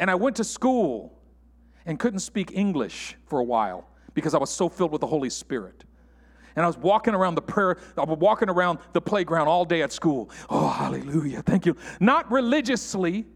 And 0.00 0.10
I 0.10 0.16
went 0.16 0.36
to 0.36 0.44
school 0.44 1.16
and 1.86 1.98
couldn't 1.98 2.20
speak 2.20 2.50
English 2.52 3.16
for 3.26 3.38
a 3.38 3.44
while 3.44 3.88
because 4.14 4.34
I 4.34 4.38
was 4.38 4.50
so 4.50 4.68
filled 4.68 4.90
with 4.90 5.00
the 5.00 5.06
Holy 5.06 5.30
Spirit. 5.30 5.84
And 6.56 6.64
I 6.64 6.66
was 6.66 6.76
walking 6.78 7.14
around 7.14 7.34
the 7.34 7.42
prayer, 7.42 7.78
I 7.96 8.04
was 8.04 8.18
walking 8.18 8.48
around 8.48 8.78
the 8.92 9.00
playground 9.00 9.48
all 9.48 9.64
day 9.64 9.82
at 9.82 9.92
school. 9.92 10.30
Oh, 10.50 10.68
hallelujah. 10.68 11.42
Thank 11.42 11.66
you. 11.66 11.76
Not 12.00 12.30
religiously, 12.30 13.26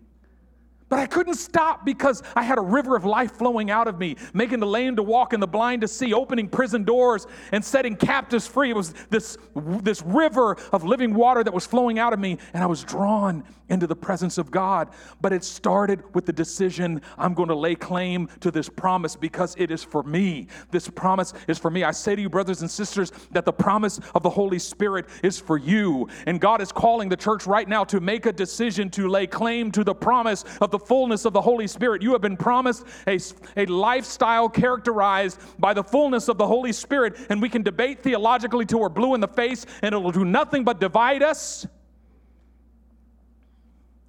but 0.88 0.99
I 0.99 1.07
couldn't 1.07 1.35
stop 1.35 1.85
because 1.85 2.22
I 2.35 2.42
had 2.42 2.59
a 2.59 2.62
river 2.62 2.96
of 2.96 3.05
life 3.05 3.33
flowing 3.33 3.70
out 3.70 3.88
of 3.88 3.99
me, 3.99 4.16
making 4.33 4.61
the 4.61 4.66
lame 4.66 4.96
to 4.96 5.03
walk 5.03 5.33
and 5.33 5.42
the 5.42 5.46
blind 5.46 5.83
to 5.83 5.88
see, 5.88 6.12
opening 6.12 6.49
prison 6.49 6.85
doors 6.85 7.27
and 7.53 7.64
setting 7.64 7.96
captives 7.96 8.46
free. 8.46 8.70
It 8.70 8.77
was 8.77 8.92
this, 9.11 9.37
this 9.55 10.03
river 10.03 10.57
of 10.72 10.85
living 10.85 11.14
water 11.14 11.42
that 11.42 11.53
was 11.53 11.66
flowing 11.66 11.99
out 11.99 12.12
of 12.12 12.20
me, 12.20 12.38
and 12.55 12.62
I 12.62 12.66
was 12.66 12.85
drawn 12.85 13.44
into 13.68 13.87
the 13.87 13.96
presence 13.96 14.38
of 14.38 14.51
God. 14.51 14.90
But 15.20 15.33
it 15.33 15.44
started 15.44 16.03
with 16.14 16.27
the 16.27 16.33
decision 16.33 17.03
I'm 17.18 17.35
going 17.35 17.49
to 17.49 17.55
lay 17.55 17.75
claim 17.75 18.29
to 18.40 18.51
this 18.51 18.68
promise 18.68 19.16
because 19.16 19.55
it 19.59 19.70
is 19.70 19.83
for 19.83 20.03
me. 20.03 20.46
This 20.70 20.88
promise 20.88 21.33
is 21.49 21.59
for 21.59 21.70
me. 21.70 21.85
I 21.85 21.90
say 21.90 22.14
to 22.14 22.22
you, 22.22 22.29
brothers 22.29 22.61
and 22.61 22.70
sisters, 22.70 23.12
that 23.33 23.44
the 23.44 23.53
promise 23.53 23.99
of 24.14 24.22
the 24.22 24.31
Holy 24.31 24.59
Spirit 24.59 25.07
is 25.22 25.38
for 25.38 25.59
you. 25.59 26.09
And 26.27 26.40
God 26.40 26.61
is 26.61 26.70
calling 26.70 27.09
the 27.09 27.16
church 27.16 27.46
right 27.46 27.68
now 27.68 27.85
to 27.85 28.01
make 28.01 28.27
a 28.27 28.33
decision 28.33 28.90
to 28.90 29.09
lay 29.09 29.27
claim 29.27 29.72
to 29.72 29.85
the 29.85 29.94
promise 29.94 30.44
of 30.61 30.70
the 30.70 30.76
the 30.79 30.85
fullness 30.85 31.25
of 31.25 31.33
the 31.33 31.41
Holy 31.41 31.67
Spirit. 31.67 32.03
You 32.03 32.12
have 32.12 32.21
been 32.21 32.37
promised 32.37 32.85
a, 33.07 33.19
a 33.57 33.67
lifestyle 33.67 34.49
characterized 34.49 35.41
by 35.59 35.73
the 35.75 35.83
fullness 35.83 36.29
of 36.29 36.39
the 36.39 36.47
Holy 36.47 36.73
Spirit, 36.73 37.17
and 37.31 37.41
we 37.41 37.49
can 37.49 37.62
debate 37.62 38.03
theologically 38.03 38.67
till 38.67 38.81
we're 38.81 38.89
blue 38.89 39.15
in 39.15 39.21
the 39.21 39.29
face, 39.29 39.65
and 39.83 39.95
it'll 39.95 40.12
do 40.12 40.25
nothing 40.25 40.65
but 40.65 40.81
divide 40.81 41.23
us. 41.23 41.67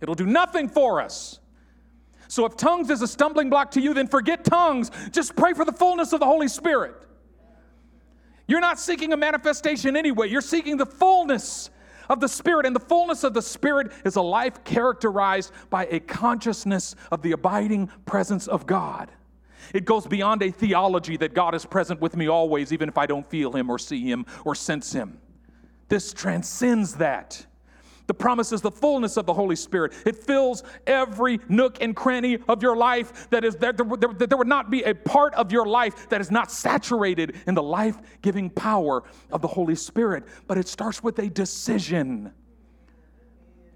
It'll 0.02 0.16
do 0.16 0.26
nothing 0.26 0.68
for 0.68 1.02
us. 1.02 1.40
So 2.28 2.46
if 2.46 2.58
tongues 2.58 2.90
is 2.90 3.02
a 3.02 3.08
stumbling 3.08 3.50
block 3.50 3.72
to 3.72 3.82
you, 3.82 3.94
then 3.94 4.08
forget 4.08 4.44
tongues. 4.44 4.92
Just 5.12 5.36
pray 5.36 5.54
for 5.54 5.64
the 5.64 5.72
fullness 5.72 6.12
of 6.12 6.20
the 6.20 6.26
Holy 6.26 6.50
Spirit. 6.50 6.96
You're 8.48 8.60
not 8.60 8.80
seeking 8.80 9.14
a 9.14 9.18
manifestation 9.18 9.96
anyway, 9.96 10.30
you're 10.30 10.42
seeking 10.42 10.78
the 10.78 10.86
fullness 10.86 11.70
of 12.10 12.20
the 12.20 12.28
Spirit. 12.28 12.66
And 12.66 12.76
the 12.76 12.80
fullness 12.80 13.24
of 13.24 13.34
the 13.34 13.42
Spirit 13.42 13.92
is 14.06 14.16
a 14.16 14.22
life 14.22 14.64
characterized 14.64 15.52
by 15.70 15.86
a 15.88 16.00
consciousness 16.00 16.96
of 17.12 17.22
the 17.22 17.32
abiding 17.32 17.90
presence 18.06 18.48
of 18.48 18.66
God. 18.66 19.12
It 19.74 19.86
goes 19.86 20.08
beyond 20.08 20.42
a 20.44 20.52
theology 20.52 21.18
that 21.18 21.34
God 21.34 21.54
is 21.54 21.66
present 21.66 22.00
with 22.00 22.16
me 22.16 22.28
always, 22.28 22.72
even 22.72 22.88
if 22.90 22.98
I 22.98 23.06
don't 23.06 23.26
feel 23.30 23.52
Him 23.52 23.70
or 23.70 23.78
see 23.78 24.02
Him 24.02 24.26
or 24.46 24.56
sense 24.56 24.94
Him. 24.94 25.20
This 25.90 26.14
transcends 26.14 26.96
that. 26.96 27.46
The 28.08 28.14
promise 28.14 28.54
is 28.54 28.62
the 28.62 28.72
fullness 28.72 29.18
of 29.18 29.26
the 29.26 29.34
Holy 29.34 29.56
Spirit. 29.56 29.94
It 30.06 30.16
fills 30.16 30.64
every 30.88 31.40
nook 31.50 31.82
and 31.82 31.96
cranny 31.96 32.40
of 32.48 32.64
your 32.64 32.76
life 32.76 33.30
that 33.30 33.44
is 33.44 33.56
there, 33.58 33.74
there, 33.74 34.14
there 34.14 34.38
would 34.38 34.48
not 34.48 34.70
be 34.70 34.84
a 34.84 34.96
part 34.96 35.34
of 35.36 35.52
your 35.52 35.66
life 35.66 36.08
that 36.10 36.22
is 36.22 36.32
not 36.32 36.50
saturated 36.50 37.36
in 37.48 37.54
the 37.54 37.64
life 37.64 37.98
giving 38.22 38.50
power 38.50 39.04
of 39.32 39.42
the 39.42 39.48
Holy 39.48 39.76
Spirit. 39.76 40.24
But 40.48 40.58
it 40.58 40.70
starts 40.70 41.04
with 41.04 41.20
a 41.20 41.30
decision. 41.30 42.32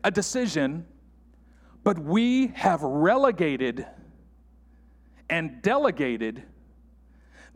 A 0.04 0.10
decision, 0.10 0.86
but 1.84 2.00
we 2.00 2.48
have 2.48 2.82
relegated 2.82 3.86
and 5.30 5.62
delegated 5.62 6.44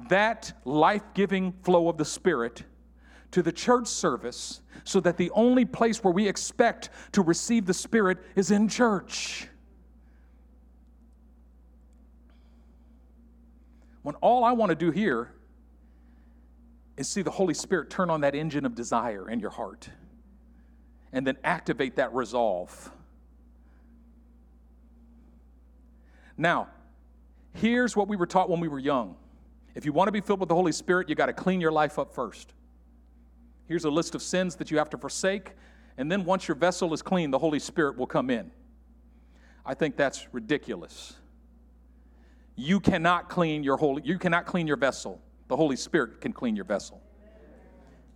that 0.10 0.52
life 0.66 1.04
giving 1.14 1.54
flow 1.64 1.88
of 1.88 1.98
the 1.98 2.06
Spirit 2.06 2.64
to 3.32 3.42
the 3.42 3.52
church 3.52 3.88
service 3.88 4.62
so 4.84 5.00
that 5.00 5.18
the 5.18 5.32
only 5.32 5.66
place 5.66 6.04
where 6.04 6.14
we 6.14 6.28
expect 6.28 6.90
to 7.14 7.22
receive 7.22 7.66
the 7.66 7.74
Spirit 7.74 8.20
is 8.36 8.52
in 8.52 8.68
church. 8.68 9.48
When 14.04 14.16
all 14.16 14.44
I 14.44 14.52
want 14.52 14.70
to 14.70 14.76
do 14.76 14.92
here 14.92 15.32
is 16.98 17.10
see 17.10 17.24
the 17.24 17.32
Holy 17.32 17.54
Spirit 17.54 17.90
turn 17.90 18.10
on 18.10 18.22
that 18.22 18.36
engine 18.36 18.66
of 18.66 18.76
desire 18.76 19.30
in 19.30 19.40
your 19.40 19.50
heart 19.50 19.90
and 21.12 21.26
then 21.26 21.38
activate 21.44 21.96
that 21.96 22.14
resolve. 22.14 22.92
Now, 26.38 26.68
here's 27.54 27.96
what 27.96 28.08
we 28.08 28.16
were 28.16 28.28
taught 28.28 28.50
when 28.50 28.60
we 28.60 28.68
were 28.68 28.80
young. 28.80 29.16
If 29.74 29.86
you 29.86 29.94
want 29.94 30.08
to 30.08 30.12
be 30.12 30.22
filled 30.22 30.40
with 30.40 30.50
the 30.50 30.56
Holy 30.56 30.72
Spirit, 30.72 31.10
you 31.10 31.16
got 31.16 31.26
to 31.26 31.34
clean 31.34 31.60
your 31.60 31.72
life 31.72 31.98
up 31.98 32.14
first. 32.14 32.54
Here's 33.68 33.86
a 33.86 33.90
list 33.90 34.16
of 34.16 34.22
sins 34.22 34.56
that 34.58 34.72
you 34.72 34.78
have 34.78 34.90
to 34.92 34.98
forsake. 34.98 35.54
And 35.98 36.12
then 36.12 36.26
once 36.26 36.48
your 36.48 36.56
vessel 36.56 36.94
is 36.94 37.02
clean, 37.02 37.32
the 37.32 37.40
Holy 37.40 37.60
Spirit 37.60 37.98
will 37.98 38.08
come 38.08 38.30
in. 38.30 38.52
I 39.66 39.74
think 39.74 39.96
that's 39.96 40.28
ridiculous. 40.34 41.14
You 42.56 42.80
cannot 42.80 43.30
clean 43.30 43.64
your 43.64 43.78
holy, 43.78 44.02
you 44.06 44.18
cannot 44.18 44.46
clean 44.46 44.68
your 44.68 44.78
vessel. 44.78 45.22
The 45.48 45.56
Holy 45.56 45.76
Spirit 45.76 46.22
can 46.22 46.34
clean 46.34 46.56
your 46.56 46.66
vessel. 46.66 47.02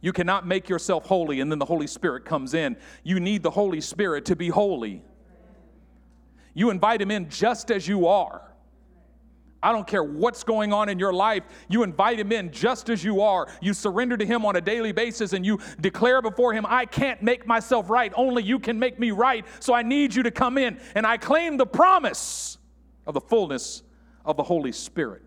You 0.01 0.13
cannot 0.13 0.47
make 0.47 0.69
yourself 0.69 1.05
holy 1.05 1.41
and 1.41 1.51
then 1.51 1.59
the 1.59 1.65
Holy 1.65 1.87
Spirit 1.87 2.23
comes 2.25 2.53
in. 2.53 2.77
You 3.03 3.19
need 3.19 3.43
the 3.43 3.51
Holy 3.51 3.81
Spirit 3.81 4.25
to 4.25 4.35
be 4.35 4.47
holy. 4.47 5.03
You 6.53 6.69
invite 6.69 7.01
him 7.01 7.11
in 7.11 7.29
just 7.29 7.69
as 7.69 7.87
you 7.87 8.07
are. 8.07 8.48
I 9.61 9.73
don't 9.73 9.85
care 9.85 10.03
what's 10.03 10.43
going 10.43 10.71
on 10.71 10.87
in 10.87 10.99
your 10.99 11.11
life. 11.11 11.43
You 11.67 11.83
invite 11.83 12.19
him 12.19 12.31
in 12.31 12.51
just 12.51 12.89
as 12.89 13.03
you 13.03 13.21
are. 13.21 13.47
You 13.61 13.73
surrender 13.73 14.15
to 14.15 14.25
him 14.25 14.45
on 14.45 14.55
a 14.55 14.61
daily 14.61 14.93
basis 14.93 15.33
and 15.33 15.45
you 15.45 15.59
declare 15.81 16.21
before 16.21 16.53
him, 16.53 16.65
I 16.67 16.85
can't 16.85 17.21
make 17.21 17.45
myself 17.45 17.89
right. 17.89 18.13
Only 18.15 18.43
you 18.43 18.59
can 18.59 18.79
make 18.79 18.99
me 18.99 19.11
right. 19.11 19.45
So 19.59 19.73
I 19.73 19.81
need 19.81 20.15
you 20.15 20.23
to 20.23 20.31
come 20.31 20.57
in. 20.57 20.79
And 20.95 21.05
I 21.05 21.17
claim 21.17 21.57
the 21.57 21.65
promise 21.65 22.57
of 23.05 23.13
the 23.13 23.21
fullness 23.21 23.83
of 24.23 24.37
the 24.37 24.43
Holy 24.43 24.71
Spirit. 24.71 25.23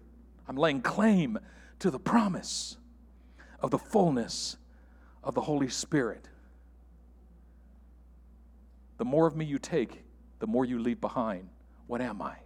I'm 0.48 0.56
laying 0.56 0.80
claim 0.80 1.38
to 1.80 1.90
the 1.90 1.98
promise 1.98 2.78
of 3.60 3.70
the 3.70 3.78
fullness 3.78 4.56
of 5.22 5.34
the 5.34 5.42
Holy 5.42 5.68
Spirit. 5.68 6.28
The 8.96 9.04
more 9.04 9.26
of 9.26 9.36
me 9.36 9.44
you 9.44 9.58
take, 9.58 10.04
the 10.38 10.46
more 10.46 10.64
you 10.64 10.78
leave 10.78 11.00
behind. 11.00 11.48
What 11.86 12.00
am 12.00 12.22
I? 12.22 12.36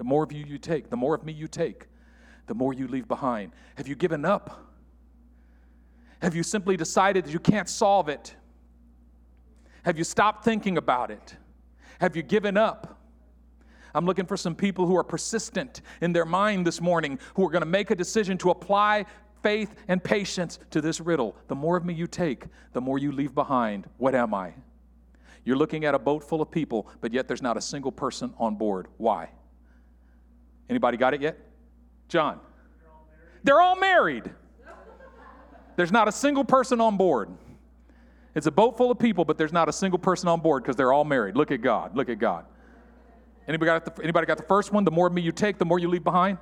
The 0.00 0.04
more 0.04 0.24
of 0.24 0.32
you 0.32 0.46
you 0.46 0.56
take, 0.56 0.88
the 0.88 0.96
more 0.96 1.14
of 1.14 1.24
me 1.24 1.32
you 1.34 1.46
take, 1.46 1.86
the 2.46 2.54
more 2.54 2.72
you 2.72 2.88
leave 2.88 3.06
behind. 3.06 3.52
Have 3.74 3.86
you 3.86 3.94
given 3.94 4.24
up? 4.24 4.66
Have 6.22 6.34
you 6.34 6.42
simply 6.42 6.74
decided 6.74 7.26
that 7.26 7.30
you 7.30 7.38
can't 7.38 7.68
solve 7.68 8.08
it? 8.08 8.34
Have 9.82 9.98
you 9.98 10.04
stopped 10.04 10.42
thinking 10.42 10.78
about 10.78 11.10
it? 11.10 11.36
Have 11.98 12.16
you 12.16 12.22
given 12.22 12.56
up? 12.56 12.98
I'm 13.94 14.06
looking 14.06 14.24
for 14.24 14.38
some 14.38 14.54
people 14.54 14.86
who 14.86 14.96
are 14.96 15.04
persistent 15.04 15.82
in 16.00 16.14
their 16.14 16.24
mind 16.24 16.66
this 16.66 16.80
morning, 16.80 17.18
who 17.34 17.46
are 17.46 17.50
going 17.50 17.60
to 17.60 17.68
make 17.68 17.90
a 17.90 17.94
decision 17.94 18.38
to 18.38 18.48
apply 18.48 19.04
faith 19.42 19.74
and 19.86 20.02
patience 20.02 20.60
to 20.70 20.80
this 20.80 21.02
riddle. 21.02 21.36
The 21.48 21.56
more 21.56 21.76
of 21.76 21.84
me 21.84 21.92
you 21.92 22.06
take, 22.06 22.44
the 22.72 22.80
more 22.80 22.98
you 22.98 23.12
leave 23.12 23.34
behind. 23.34 23.86
What 23.98 24.14
am 24.14 24.32
I? 24.32 24.54
You're 25.44 25.58
looking 25.58 25.84
at 25.84 25.94
a 25.94 25.98
boat 25.98 26.24
full 26.24 26.40
of 26.40 26.50
people, 26.50 26.88
but 27.02 27.12
yet 27.12 27.28
there's 27.28 27.42
not 27.42 27.58
a 27.58 27.60
single 27.60 27.92
person 27.92 28.32
on 28.38 28.54
board. 28.54 28.88
Why? 28.96 29.28
Anybody 30.70 30.96
got 30.96 31.12
it 31.12 31.20
yet? 31.20 31.36
John. 32.08 32.40
They're 33.42 33.60
all 33.60 33.76
married. 33.76 34.30
There's 35.76 35.92
not 35.92 36.08
a 36.08 36.12
single 36.12 36.44
person 36.44 36.80
on 36.80 36.96
board. 36.96 37.30
It's 38.34 38.46
a 38.46 38.50
boat 38.50 38.76
full 38.76 38.90
of 38.90 38.98
people, 38.98 39.24
but 39.24 39.36
there's 39.36 39.52
not 39.52 39.68
a 39.68 39.72
single 39.72 39.98
person 39.98 40.28
on 40.28 40.40
board 40.40 40.62
because 40.62 40.76
they're 40.76 40.92
all 40.92 41.04
married. 41.04 41.36
Look 41.36 41.50
at 41.50 41.60
God. 41.60 41.96
Look 41.96 42.08
at 42.08 42.18
God. 42.18 42.44
Anybody 43.48 43.66
got, 43.66 43.96
the, 43.96 44.02
anybody 44.02 44.26
got 44.26 44.36
the 44.36 44.44
first 44.44 44.72
one? 44.72 44.84
The 44.84 44.90
more 44.90 45.10
me 45.10 45.22
you 45.22 45.32
take, 45.32 45.58
the 45.58 45.64
more 45.64 45.80
you 45.80 45.88
leave 45.88 46.04
behind? 46.04 46.38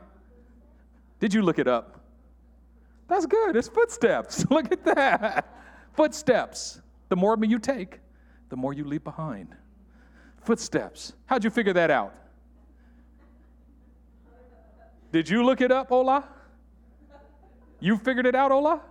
Did 1.21 1.33
you 1.33 1.41
look 1.41 1.59
it 1.59 1.67
up? 1.67 2.01
That's 3.09 3.25
good. 3.25 3.57
It's 3.57 3.69
footsteps. 3.69 4.45
look 4.51 4.71
at 4.71 4.85
that. 4.85 5.49
Footsteps. 5.95 6.83
The 7.09 7.17
more 7.17 7.37
me 7.37 7.49
you 7.49 7.59
take, 7.59 8.01
the 8.51 8.57
more 8.57 8.75
you 8.75 8.85
leave 8.85 9.05
behind. 9.05 9.57
Footsteps. 10.43 11.15
How'd 11.25 11.45
you 11.45 11.51
figure 11.51 11.73
that 11.73 11.91
out? 11.91 12.13
Did 15.11 15.29
you 15.29 15.45
look 15.45 15.61
it 15.61 15.73
up, 15.73 15.91
Ola? 15.91 16.25
You 17.81 17.97
figured 17.97 18.27
it 18.27 18.35
out, 18.35 18.53
Ola? 18.53 18.83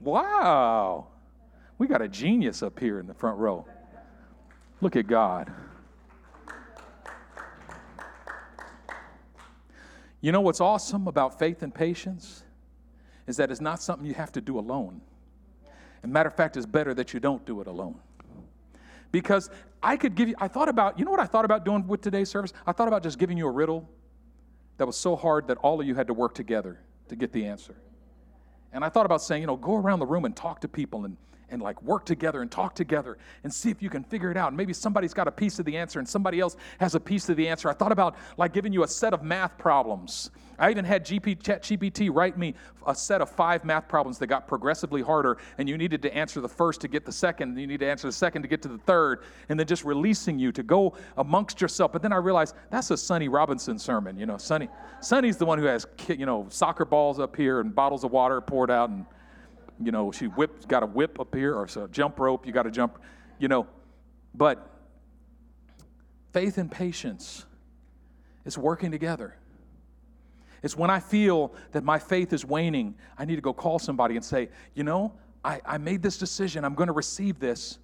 Wow. 0.00 1.08
We 1.76 1.86
got 1.86 2.00
a 2.00 2.08
genius 2.08 2.62
up 2.62 2.78
here 2.78 2.98
in 2.98 3.06
the 3.06 3.14
front 3.14 3.38
row. 3.38 3.66
Look 4.80 4.96
at 4.96 5.06
God. 5.06 5.52
You 10.20 10.32
know 10.32 10.40
what's 10.40 10.60
awesome 10.60 11.06
about 11.06 11.38
faith 11.38 11.62
and 11.62 11.74
patience? 11.74 12.42
Is 13.26 13.36
that 13.36 13.50
it's 13.50 13.60
not 13.60 13.82
something 13.82 14.06
you 14.06 14.14
have 14.14 14.32
to 14.32 14.40
do 14.40 14.58
alone. 14.58 15.00
And 16.02 16.12
matter 16.12 16.28
of 16.28 16.34
fact, 16.34 16.56
it's 16.56 16.66
better 16.66 16.94
that 16.94 17.12
you 17.12 17.20
don't 17.20 17.44
do 17.44 17.60
it 17.60 17.66
alone. 17.66 17.96
Because 19.12 19.50
I 19.82 19.96
could 19.96 20.14
give 20.14 20.28
you, 20.28 20.34
I 20.38 20.48
thought 20.48 20.68
about, 20.68 20.98
you 20.98 21.04
know 21.04 21.10
what 21.10 21.20
I 21.20 21.26
thought 21.26 21.44
about 21.44 21.64
doing 21.64 21.86
with 21.86 22.00
today's 22.00 22.30
service? 22.30 22.52
I 22.66 22.72
thought 22.72 22.88
about 22.88 23.02
just 23.02 23.18
giving 23.18 23.36
you 23.36 23.46
a 23.46 23.50
riddle 23.50 23.88
that 24.78 24.86
was 24.86 24.96
so 24.96 25.14
hard 25.14 25.48
that 25.48 25.58
all 25.58 25.80
of 25.80 25.86
you 25.86 25.94
had 25.94 26.06
to 26.06 26.14
work 26.14 26.34
together 26.34 26.80
to 27.08 27.16
get 27.16 27.32
the 27.32 27.44
answer. 27.44 27.76
And 28.72 28.84
I 28.84 28.88
thought 28.88 29.06
about 29.06 29.22
saying, 29.22 29.42
you 29.42 29.46
know, 29.46 29.56
go 29.56 29.74
around 29.74 29.98
the 29.98 30.06
room 30.06 30.24
and 30.24 30.34
talk 30.34 30.60
to 30.60 30.68
people 30.68 31.04
and 31.04 31.16
and 31.50 31.62
like 31.62 31.82
work 31.82 32.04
together 32.04 32.42
and 32.42 32.50
talk 32.50 32.74
together 32.74 33.18
and 33.44 33.52
see 33.52 33.70
if 33.70 33.82
you 33.82 33.90
can 33.90 34.04
figure 34.04 34.30
it 34.30 34.36
out. 34.36 34.54
Maybe 34.54 34.72
somebody's 34.72 35.14
got 35.14 35.28
a 35.28 35.32
piece 35.32 35.58
of 35.58 35.64
the 35.64 35.76
answer 35.76 35.98
and 35.98 36.08
somebody 36.08 36.40
else 36.40 36.56
has 36.80 36.94
a 36.94 37.00
piece 37.00 37.28
of 37.28 37.36
the 37.36 37.48
answer. 37.48 37.68
I 37.68 37.72
thought 37.72 37.92
about 37.92 38.16
like 38.36 38.52
giving 38.52 38.72
you 38.72 38.82
a 38.82 38.88
set 38.88 39.14
of 39.14 39.22
math 39.22 39.58
problems. 39.58 40.30
I 40.58 40.70
even 40.70 40.84
had 40.84 41.06
GP, 41.06 41.38
GPT 41.38 42.10
write 42.12 42.36
me 42.36 42.54
a 42.86 42.94
set 42.94 43.20
of 43.20 43.30
five 43.30 43.64
math 43.64 43.86
problems 43.86 44.18
that 44.18 44.26
got 44.26 44.48
progressively 44.48 45.02
harder, 45.02 45.38
and 45.58 45.68
you 45.68 45.78
needed 45.78 46.02
to 46.02 46.14
answer 46.14 46.40
the 46.40 46.48
first 46.48 46.80
to 46.80 46.88
get 46.88 47.04
the 47.04 47.12
second, 47.12 47.50
and 47.50 47.60
you 47.60 47.66
need 47.66 47.80
to 47.80 47.86
answer 47.86 48.08
the 48.08 48.12
second 48.12 48.42
to 48.42 48.48
get 48.48 48.62
to 48.62 48.68
the 48.68 48.78
third, 48.78 49.22
and 49.48 49.58
then 49.58 49.66
just 49.66 49.84
releasing 49.84 50.38
you 50.38 50.50
to 50.50 50.62
go 50.62 50.94
amongst 51.16 51.60
yourself. 51.60 51.92
But 51.92 52.02
then 52.02 52.12
I 52.12 52.16
realized 52.16 52.56
that's 52.70 52.90
a 52.90 52.96
Sonny 52.96 53.28
Robinson 53.28 53.78
sermon. 53.78 54.18
You 54.18 54.26
know, 54.26 54.36
Sonny, 54.36 54.68
Sonny's 55.00 55.36
the 55.36 55.46
one 55.46 55.58
who 55.58 55.66
has 55.66 55.86
you 56.08 56.26
know 56.26 56.46
soccer 56.48 56.84
balls 56.84 57.20
up 57.20 57.36
here 57.36 57.60
and 57.60 57.72
bottles 57.72 58.02
of 58.02 58.10
water 58.10 58.40
poured 58.40 58.70
out 58.70 58.90
and 58.90 59.06
you 59.82 59.92
know, 59.92 60.10
she 60.10 60.26
whipped, 60.26 60.68
got 60.68 60.82
a 60.82 60.86
whip 60.86 61.20
up 61.20 61.34
here 61.34 61.54
or 61.54 61.64
a 61.64 61.88
jump 61.88 62.18
rope, 62.18 62.46
you 62.46 62.52
got 62.52 62.64
to 62.64 62.70
jump, 62.70 62.98
you 63.38 63.48
know. 63.48 63.66
But 64.34 64.68
faith 66.32 66.58
and 66.58 66.70
patience 66.70 67.44
is 68.44 68.58
working 68.58 68.90
together. 68.90 69.36
It's 70.62 70.76
when 70.76 70.90
I 70.90 71.00
feel 71.00 71.54
that 71.72 71.84
my 71.84 71.98
faith 71.98 72.32
is 72.32 72.44
waning, 72.44 72.96
I 73.16 73.24
need 73.24 73.36
to 73.36 73.42
go 73.42 73.52
call 73.52 73.78
somebody 73.78 74.16
and 74.16 74.24
say, 74.24 74.48
you 74.74 74.82
know, 74.82 75.12
I, 75.44 75.60
I 75.64 75.78
made 75.78 76.02
this 76.02 76.18
decision, 76.18 76.64
I'm 76.64 76.74
going 76.74 76.88
to 76.88 76.92
receive 76.92 77.38
this, 77.38 77.78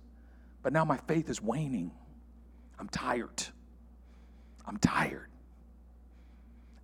but 0.62 0.72
now 0.72 0.84
my 0.84 0.96
faith 0.96 1.28
is 1.28 1.40
waning. 1.40 1.92
I'm 2.78 2.88
tired. 2.88 3.44
I'm 4.66 4.76
tired. 4.78 5.28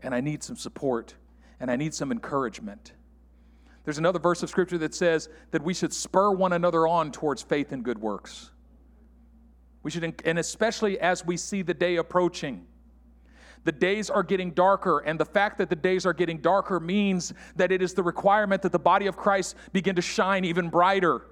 And 0.03 0.15
I 0.15 0.21
need 0.21 0.43
some 0.43 0.57
support 0.57 1.15
and 1.59 1.71
I 1.71 1.77
need 1.77 1.93
some 1.93 2.13
encouragement. 2.13 2.93
There's 3.85 3.99
another 3.99 4.19
verse 4.19 4.43
of 4.43 4.51
scripture 4.51 4.79
that 4.79 4.95
says 4.95 5.29
that 5.53 5.63
we 5.63 5.75
should 5.75 5.93
spur 5.93 6.31
one 6.31 6.53
another 6.53 6.87
on 6.87 7.13
towards 7.13 7.43
faith 7.43 7.73
and 7.73 7.83
good 7.83 7.99
works. 7.99 8.51
We 9.83 9.91
should, 9.91 10.23
and 10.25 10.39
especially 10.39 11.01
as 11.01 11.25
we 11.25 11.37
see 11.37 11.63
the 11.63 11.75
day 11.75 11.97
approaching. 11.97 12.67
The 13.65 13.73
days 13.73 14.09
are 14.09 14.23
getting 14.23 14.53
darker, 14.53 15.01
and 15.01 15.21
the 15.21 15.25
fact 15.25 15.59
that 15.59 15.69
the 15.69 15.77
days 15.77 16.07
are 16.07 16.15
getting 16.15 16.39
darker 16.39 16.81
means 16.81 17.35
that 17.57 17.71
it 17.71 17.83
is 17.83 17.93
the 17.93 18.03
requirement 18.03 18.63
that 18.63 18.73
the 18.73 18.79
body 18.79 19.07
of 19.07 19.17
Christ 19.17 19.55
begin 19.73 19.97
to 19.97 20.03
shine 20.03 20.45
even 20.45 20.71
brighter. 20.71 21.23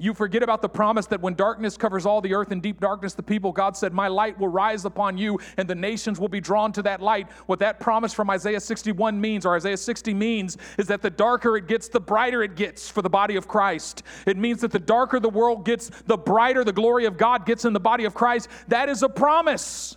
You 0.00 0.14
forget 0.14 0.44
about 0.44 0.62
the 0.62 0.68
promise 0.68 1.06
that 1.06 1.20
when 1.20 1.34
darkness 1.34 1.76
covers 1.76 2.06
all 2.06 2.20
the 2.20 2.32
earth 2.32 2.52
and 2.52 2.62
deep 2.62 2.80
darkness 2.80 3.14
the 3.14 3.22
people, 3.22 3.50
God 3.50 3.76
said, 3.76 3.92
My 3.92 4.06
light 4.06 4.38
will 4.38 4.48
rise 4.48 4.84
upon 4.84 5.18
you 5.18 5.40
and 5.56 5.68
the 5.68 5.74
nations 5.74 6.20
will 6.20 6.28
be 6.28 6.40
drawn 6.40 6.72
to 6.74 6.82
that 6.82 7.02
light. 7.02 7.28
What 7.46 7.58
that 7.58 7.80
promise 7.80 8.14
from 8.14 8.30
Isaiah 8.30 8.60
61 8.60 9.20
means, 9.20 9.44
or 9.44 9.56
Isaiah 9.56 9.76
60 9.76 10.14
means, 10.14 10.56
is 10.78 10.86
that 10.86 11.02
the 11.02 11.10
darker 11.10 11.56
it 11.56 11.66
gets, 11.66 11.88
the 11.88 12.00
brighter 12.00 12.44
it 12.44 12.54
gets 12.54 12.88
for 12.88 13.02
the 13.02 13.10
body 13.10 13.34
of 13.34 13.48
Christ. 13.48 14.04
It 14.24 14.36
means 14.36 14.60
that 14.60 14.70
the 14.70 14.78
darker 14.78 15.18
the 15.18 15.28
world 15.28 15.64
gets, 15.64 15.90
the 16.06 16.16
brighter 16.16 16.62
the 16.62 16.72
glory 16.72 17.04
of 17.04 17.16
God 17.16 17.44
gets 17.44 17.64
in 17.64 17.72
the 17.72 17.80
body 17.80 18.04
of 18.04 18.14
Christ. 18.14 18.48
That 18.68 18.88
is 18.88 19.02
a 19.02 19.08
promise. 19.08 19.96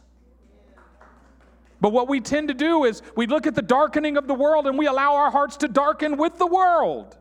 But 1.80 1.94
what 1.94 2.08
we 2.08 2.22
tend 2.22 2.48
to 2.48 2.54
do 2.56 2.86
is 2.86 3.04
we 3.16 3.28
look 3.28 3.46
at 3.46 3.54
the 3.54 3.62
darkening 3.62 4.18
of 4.18 4.28
the 4.28 4.36
world 4.36 4.66
and 4.66 4.80
we 4.80 4.88
allow 4.88 5.16
our 5.16 5.30
hearts 5.30 5.58
to 5.58 5.68
darken 5.68 6.18
with 6.18 6.40
the 6.40 6.48
world. 6.48 7.18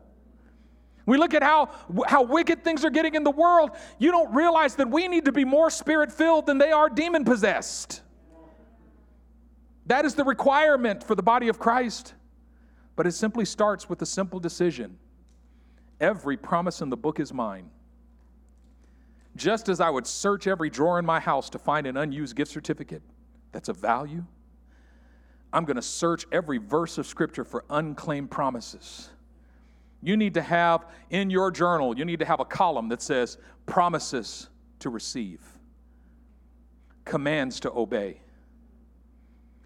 We 1.05 1.17
look 1.17 1.33
at 1.33 1.43
how, 1.43 1.69
how 2.07 2.23
wicked 2.23 2.63
things 2.63 2.85
are 2.85 2.89
getting 2.89 3.15
in 3.15 3.23
the 3.23 3.31
world. 3.31 3.71
You 3.97 4.11
don't 4.11 4.33
realize 4.33 4.75
that 4.75 4.89
we 4.89 5.07
need 5.07 5.25
to 5.25 5.31
be 5.31 5.45
more 5.45 5.69
spirit 5.69 6.11
filled 6.11 6.45
than 6.45 6.57
they 6.57 6.71
are 6.71 6.89
demon 6.89 7.25
possessed. 7.25 8.01
That 9.87 10.05
is 10.05 10.15
the 10.15 10.23
requirement 10.23 11.03
for 11.03 11.15
the 11.15 11.23
body 11.23 11.47
of 11.47 11.59
Christ. 11.59 12.13
But 12.95 13.07
it 13.07 13.13
simply 13.13 13.45
starts 13.45 13.89
with 13.89 14.01
a 14.01 14.05
simple 14.05 14.39
decision 14.39 14.97
every 15.99 16.35
promise 16.35 16.81
in 16.81 16.89
the 16.89 16.97
book 16.97 17.19
is 17.19 17.31
mine. 17.31 17.69
Just 19.35 19.69
as 19.69 19.79
I 19.79 19.89
would 19.89 20.07
search 20.07 20.47
every 20.47 20.69
drawer 20.69 20.99
in 20.99 21.05
my 21.05 21.19
house 21.19 21.49
to 21.51 21.59
find 21.59 21.87
an 21.87 21.95
unused 21.95 22.35
gift 22.35 22.51
certificate 22.51 23.03
that's 23.51 23.69
of 23.69 23.77
value, 23.77 24.25
I'm 25.53 25.63
going 25.65 25.75
to 25.75 25.81
search 25.81 26.25
every 26.31 26.57
verse 26.57 26.97
of 26.97 27.05
Scripture 27.05 27.43
for 27.43 27.63
unclaimed 27.69 28.31
promises 28.31 29.09
you 30.01 30.17
need 30.17 30.33
to 30.33 30.41
have 30.41 30.85
in 31.09 31.29
your 31.29 31.51
journal, 31.51 31.97
you 31.97 32.05
need 32.05 32.19
to 32.19 32.25
have 32.25 32.39
a 32.39 32.45
column 32.45 32.89
that 32.89 33.01
says 33.01 33.37
promises 33.65 34.49
to 34.79 34.89
receive, 34.89 35.41
commands 37.05 37.59
to 37.59 37.71
obey, 37.71 38.21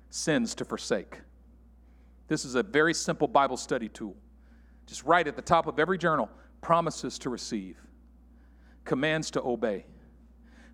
sins 0.09 0.55
to 0.55 0.65
forsake. 0.65 1.21
This 2.27 2.43
is 2.43 2.55
a 2.55 2.63
very 2.63 2.93
simple 2.93 3.27
Bible 3.27 3.57
study 3.57 3.87
tool. 3.87 4.15
Just 4.87 5.03
write 5.03 5.27
at 5.27 5.35
the 5.35 5.41
top 5.41 5.67
of 5.67 5.79
every 5.79 5.97
journal 5.97 6.29
promises 6.61 7.17
to 7.19 7.29
receive, 7.29 7.77
commands 8.83 9.31
to 9.31 9.41
obey, 9.43 9.85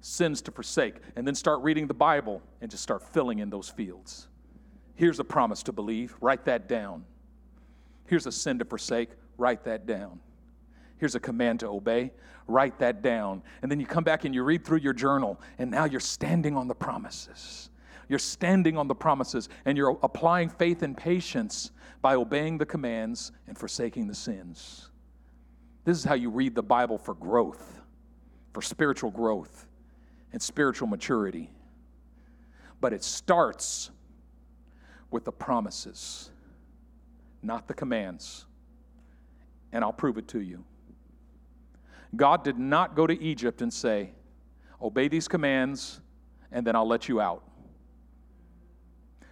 sins 0.01 0.41
to 0.41 0.51
forsake, 0.51 0.95
and 1.15 1.27
then 1.27 1.35
start 1.35 1.61
reading 1.61 1.87
the 1.87 1.93
Bible 1.93 2.41
and 2.61 2.71
just 2.71 2.81
start 2.81 3.03
filling 3.03 3.39
in 3.39 3.49
those 3.49 3.69
fields. 3.69 4.27
Here's 4.95 5.19
a 5.19 5.23
promise 5.23 5.63
to 5.63 5.71
believe, 5.71 6.15
write 6.21 6.45
that 6.45 6.67
down. 6.67 7.05
Here's 8.07 8.25
a 8.25 8.31
sin 8.31 8.59
to 8.59 8.65
forsake, 8.65 9.09
write 9.37 9.63
that 9.65 9.85
down. 9.85 10.19
Here's 10.97 11.15
a 11.15 11.19
command 11.19 11.61
to 11.61 11.67
obey, 11.67 12.11
write 12.47 12.77
that 12.77 13.01
down. 13.01 13.41
And 13.61 13.71
then 13.71 13.79
you 13.79 13.87
come 13.87 14.03
back 14.03 14.23
and 14.23 14.35
you 14.35 14.43
read 14.43 14.63
through 14.63 14.79
your 14.79 14.93
journal, 14.93 15.41
and 15.57 15.71
now 15.71 15.85
you're 15.85 15.99
standing 15.99 16.55
on 16.55 16.67
the 16.67 16.75
promises. 16.75 17.71
You're 18.07 18.19
standing 18.19 18.77
on 18.77 18.87
the 18.87 18.93
promises, 18.93 19.49
and 19.65 19.77
you're 19.77 19.97
applying 20.03 20.49
faith 20.49 20.83
and 20.83 20.95
patience 20.95 21.71
by 22.03 22.13
obeying 22.13 22.59
the 22.59 22.65
commands 22.65 23.31
and 23.47 23.57
forsaking 23.57 24.07
the 24.07 24.13
sins. 24.13 24.89
This 25.85 25.97
is 25.97 26.03
how 26.03 26.13
you 26.13 26.29
read 26.29 26.53
the 26.53 26.61
Bible 26.61 26.99
for 26.99 27.15
growth, 27.15 27.81
for 28.53 28.61
spiritual 28.61 29.09
growth 29.09 29.65
and 30.33 30.41
spiritual 30.41 30.87
maturity. 30.87 31.49
But 32.79 32.93
it 32.93 33.03
starts 33.03 33.89
with 35.09 35.25
the 35.25 35.31
promises, 35.31 36.29
not 37.41 37.67
the 37.67 37.73
commands 37.73 38.45
and 39.71 39.83
I'll 39.83 39.93
prove 39.93 40.17
it 40.17 40.27
to 40.29 40.41
you. 40.41 40.63
God 42.15 42.43
did 42.43 42.57
not 42.57 42.95
go 42.95 43.07
to 43.07 43.21
Egypt 43.21 43.61
and 43.61 43.73
say, 43.73 44.11
Obey 44.81 45.07
these 45.07 45.27
commands, 45.27 46.01
and 46.51 46.65
then 46.65 46.75
I'll 46.75 46.87
let 46.87 47.07
you 47.07 47.21
out. 47.21 47.43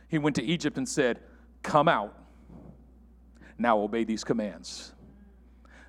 He 0.08 0.18
went 0.18 0.36
to 0.38 0.44
Egypt 0.44 0.78
and 0.78 0.88
said, 0.88 1.20
Come 1.64 1.88
out. 1.88 2.16
Now 3.58 3.80
obey 3.80 4.06
these 4.06 4.24
commands. 4.24 4.94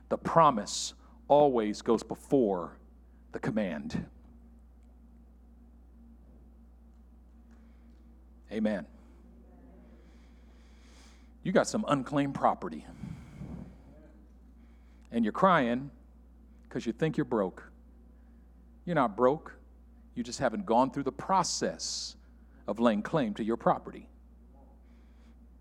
The 0.09 0.19
promise 0.19 0.95
always 1.29 1.83
goes 1.83 2.03
before 2.03 2.77
the 3.33 3.39
command. 3.39 4.05
Amen. 8.51 8.85
You 11.45 11.53
got 11.53 11.69
some 11.69 11.85
unclaimed 11.89 12.35
property 12.35 12.85
and 15.13 15.25
you're 15.25 15.33
crying 15.33 15.91
because 16.69 16.87
you 16.87 16.93
think 16.93 17.17
you're 17.17 17.25
broke. 17.25 17.63
You're 18.85 18.95
not 18.95 19.17
broke. 19.17 19.57
You 20.15 20.23
just 20.23 20.39
haven't 20.39 20.67
gone 20.67 20.91
through 20.91 21.05
the 21.05 21.13
process 21.13 22.17
of 22.67 22.79
laying 22.79 23.03
claim 23.03 23.35
to 23.35 23.45
your 23.45 23.57
property. 23.57 24.09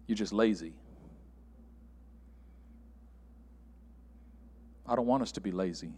You're 0.08 0.16
just 0.16 0.34
lazy. 0.34 0.74
I 4.88 4.96
don't 4.96 5.06
want 5.06 5.22
us 5.22 5.32
to 5.34 5.42
be 5.42 5.52
lazy. 5.52 5.94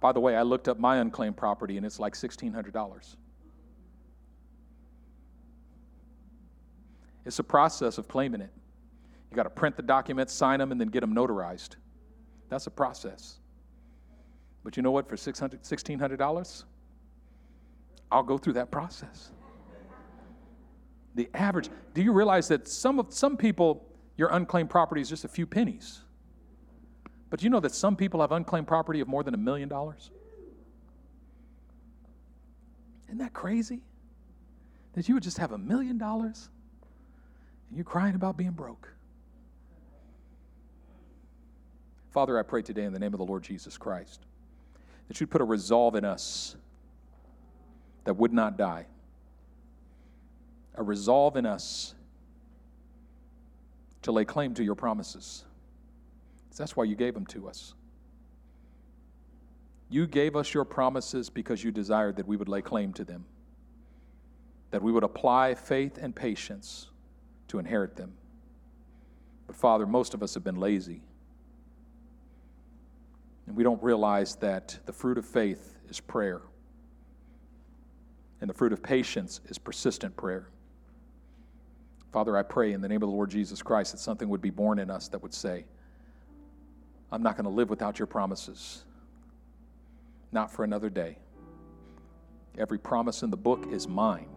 By 0.00 0.12
the 0.12 0.20
way, 0.20 0.36
I 0.36 0.42
looked 0.42 0.68
up 0.68 0.78
my 0.78 0.96
unclaimed 0.96 1.36
property 1.36 1.76
and 1.76 1.84
it's 1.84 1.98
like 1.98 2.14
$1,600. 2.14 3.16
It's 7.26 7.38
a 7.38 7.44
process 7.44 7.98
of 7.98 8.06
claiming 8.06 8.40
it. 8.40 8.52
You 9.34 9.36
got 9.36 9.42
to 9.42 9.50
print 9.50 9.76
the 9.76 9.82
documents, 9.82 10.32
sign 10.32 10.60
them, 10.60 10.70
and 10.70 10.80
then 10.80 10.86
get 10.86 11.00
them 11.00 11.12
notarized. 11.12 11.70
That's 12.50 12.68
a 12.68 12.70
process. 12.70 13.40
But 14.62 14.76
you 14.76 14.82
know 14.84 14.92
what? 14.92 15.08
For 15.08 15.16
$600, 15.16 15.68
$1,600, 15.68 16.64
I'll 18.12 18.22
go 18.22 18.38
through 18.38 18.52
that 18.52 18.70
process. 18.70 19.32
The 21.16 21.28
average, 21.34 21.68
do 21.94 22.00
you 22.00 22.12
realize 22.12 22.46
that 22.46 22.68
some, 22.68 23.00
of, 23.00 23.12
some 23.12 23.36
people, 23.36 23.84
your 24.16 24.28
unclaimed 24.28 24.70
property 24.70 25.00
is 25.00 25.08
just 25.08 25.24
a 25.24 25.28
few 25.28 25.46
pennies? 25.46 26.02
But 27.28 27.42
you 27.42 27.50
know 27.50 27.58
that 27.58 27.74
some 27.74 27.96
people 27.96 28.20
have 28.20 28.30
unclaimed 28.30 28.68
property 28.68 29.00
of 29.00 29.08
more 29.08 29.24
than 29.24 29.34
a 29.34 29.38
million 29.38 29.68
dollars? 29.68 30.12
Isn't 33.08 33.18
that 33.18 33.32
crazy? 33.32 33.80
That 34.92 35.08
you 35.08 35.14
would 35.14 35.24
just 35.24 35.38
have 35.38 35.50
a 35.50 35.58
million 35.58 35.98
dollars 35.98 36.50
and 37.68 37.76
you're 37.76 37.84
crying 37.84 38.14
about 38.14 38.36
being 38.36 38.52
broke. 38.52 38.93
Father, 42.14 42.38
I 42.38 42.42
pray 42.44 42.62
today 42.62 42.84
in 42.84 42.92
the 42.92 43.00
name 43.00 43.12
of 43.12 43.18
the 43.18 43.24
Lord 43.24 43.42
Jesus 43.42 43.76
Christ 43.76 44.20
that 45.08 45.20
you'd 45.20 45.32
put 45.32 45.40
a 45.40 45.44
resolve 45.44 45.96
in 45.96 46.04
us 46.04 46.54
that 48.04 48.14
would 48.14 48.32
not 48.32 48.56
die, 48.56 48.86
a 50.76 50.82
resolve 50.84 51.36
in 51.36 51.44
us 51.44 51.96
to 54.02 54.12
lay 54.12 54.24
claim 54.24 54.54
to 54.54 54.62
your 54.62 54.76
promises. 54.76 55.44
That's 56.56 56.76
why 56.76 56.84
you 56.84 56.94
gave 56.94 57.14
them 57.14 57.26
to 57.26 57.48
us. 57.48 57.74
You 59.88 60.06
gave 60.06 60.36
us 60.36 60.54
your 60.54 60.64
promises 60.64 61.28
because 61.28 61.64
you 61.64 61.72
desired 61.72 62.14
that 62.18 62.28
we 62.28 62.36
would 62.36 62.48
lay 62.48 62.62
claim 62.62 62.92
to 62.92 63.02
them, 63.02 63.24
that 64.70 64.80
we 64.80 64.92
would 64.92 65.02
apply 65.02 65.56
faith 65.56 65.98
and 66.00 66.14
patience 66.14 66.90
to 67.48 67.58
inherit 67.58 67.96
them. 67.96 68.12
But 69.48 69.56
Father, 69.56 69.84
most 69.84 70.14
of 70.14 70.22
us 70.22 70.34
have 70.34 70.44
been 70.44 70.60
lazy. 70.60 71.02
And 73.46 73.56
we 73.56 73.62
don't 73.62 73.82
realize 73.82 74.36
that 74.36 74.78
the 74.86 74.92
fruit 74.92 75.18
of 75.18 75.26
faith 75.26 75.76
is 75.88 76.00
prayer, 76.00 76.42
and 78.40 78.48
the 78.48 78.54
fruit 78.54 78.72
of 78.72 78.82
patience 78.82 79.40
is 79.48 79.58
persistent 79.58 80.16
prayer. 80.16 80.48
Father, 82.12 82.36
I 82.36 82.42
pray 82.42 82.72
in 82.72 82.80
the 82.80 82.88
name 82.88 83.02
of 83.02 83.08
the 83.08 83.14
Lord 83.14 83.30
Jesus 83.30 83.60
Christ 83.60 83.92
that 83.92 83.98
something 83.98 84.28
would 84.28 84.40
be 84.40 84.50
born 84.50 84.78
in 84.78 84.88
us 84.88 85.08
that 85.08 85.22
would 85.22 85.34
say, 85.34 85.64
I'm 87.10 87.22
not 87.22 87.36
going 87.36 87.44
to 87.44 87.50
live 87.50 87.70
without 87.70 87.98
your 87.98 88.06
promises, 88.06 88.84
not 90.32 90.52
for 90.52 90.64
another 90.64 90.88
day. 90.90 91.18
Every 92.56 92.78
promise 92.78 93.22
in 93.22 93.30
the 93.30 93.36
book 93.36 93.66
is 93.70 93.88
mine. 93.88 94.28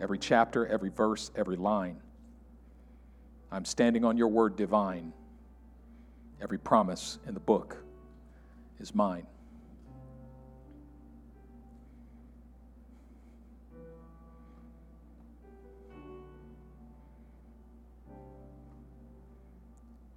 Every 0.00 0.18
chapter, 0.18 0.66
every 0.66 0.90
verse, 0.90 1.30
every 1.36 1.56
line. 1.56 2.00
I'm 3.52 3.64
standing 3.64 4.04
on 4.04 4.16
your 4.16 4.28
word 4.28 4.56
divine. 4.56 5.12
Every 6.42 6.58
promise 6.58 7.18
in 7.26 7.34
the 7.34 7.40
book 7.40 7.76
is 8.80 8.94
mine. 8.94 9.26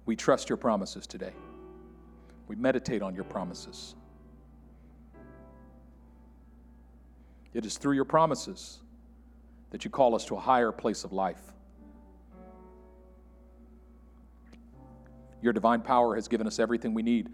We 0.06 0.16
trust 0.16 0.48
your 0.48 0.56
promises 0.58 1.06
today. 1.06 1.32
We 2.46 2.56
meditate 2.56 3.02
on 3.02 3.14
your 3.14 3.24
promises. 3.24 3.94
It 7.54 7.64
is 7.64 7.78
through 7.78 7.94
your 7.94 8.04
promises 8.04 8.80
that 9.70 9.84
you 9.84 9.90
call 9.90 10.14
us 10.14 10.24
to 10.26 10.36
a 10.36 10.40
higher 10.40 10.72
place 10.72 11.04
of 11.04 11.12
life. 11.12 11.52
Your 15.44 15.52
divine 15.52 15.82
power 15.82 16.14
has 16.14 16.26
given 16.26 16.46
us 16.46 16.58
everything 16.58 16.94
we 16.94 17.02
need 17.02 17.28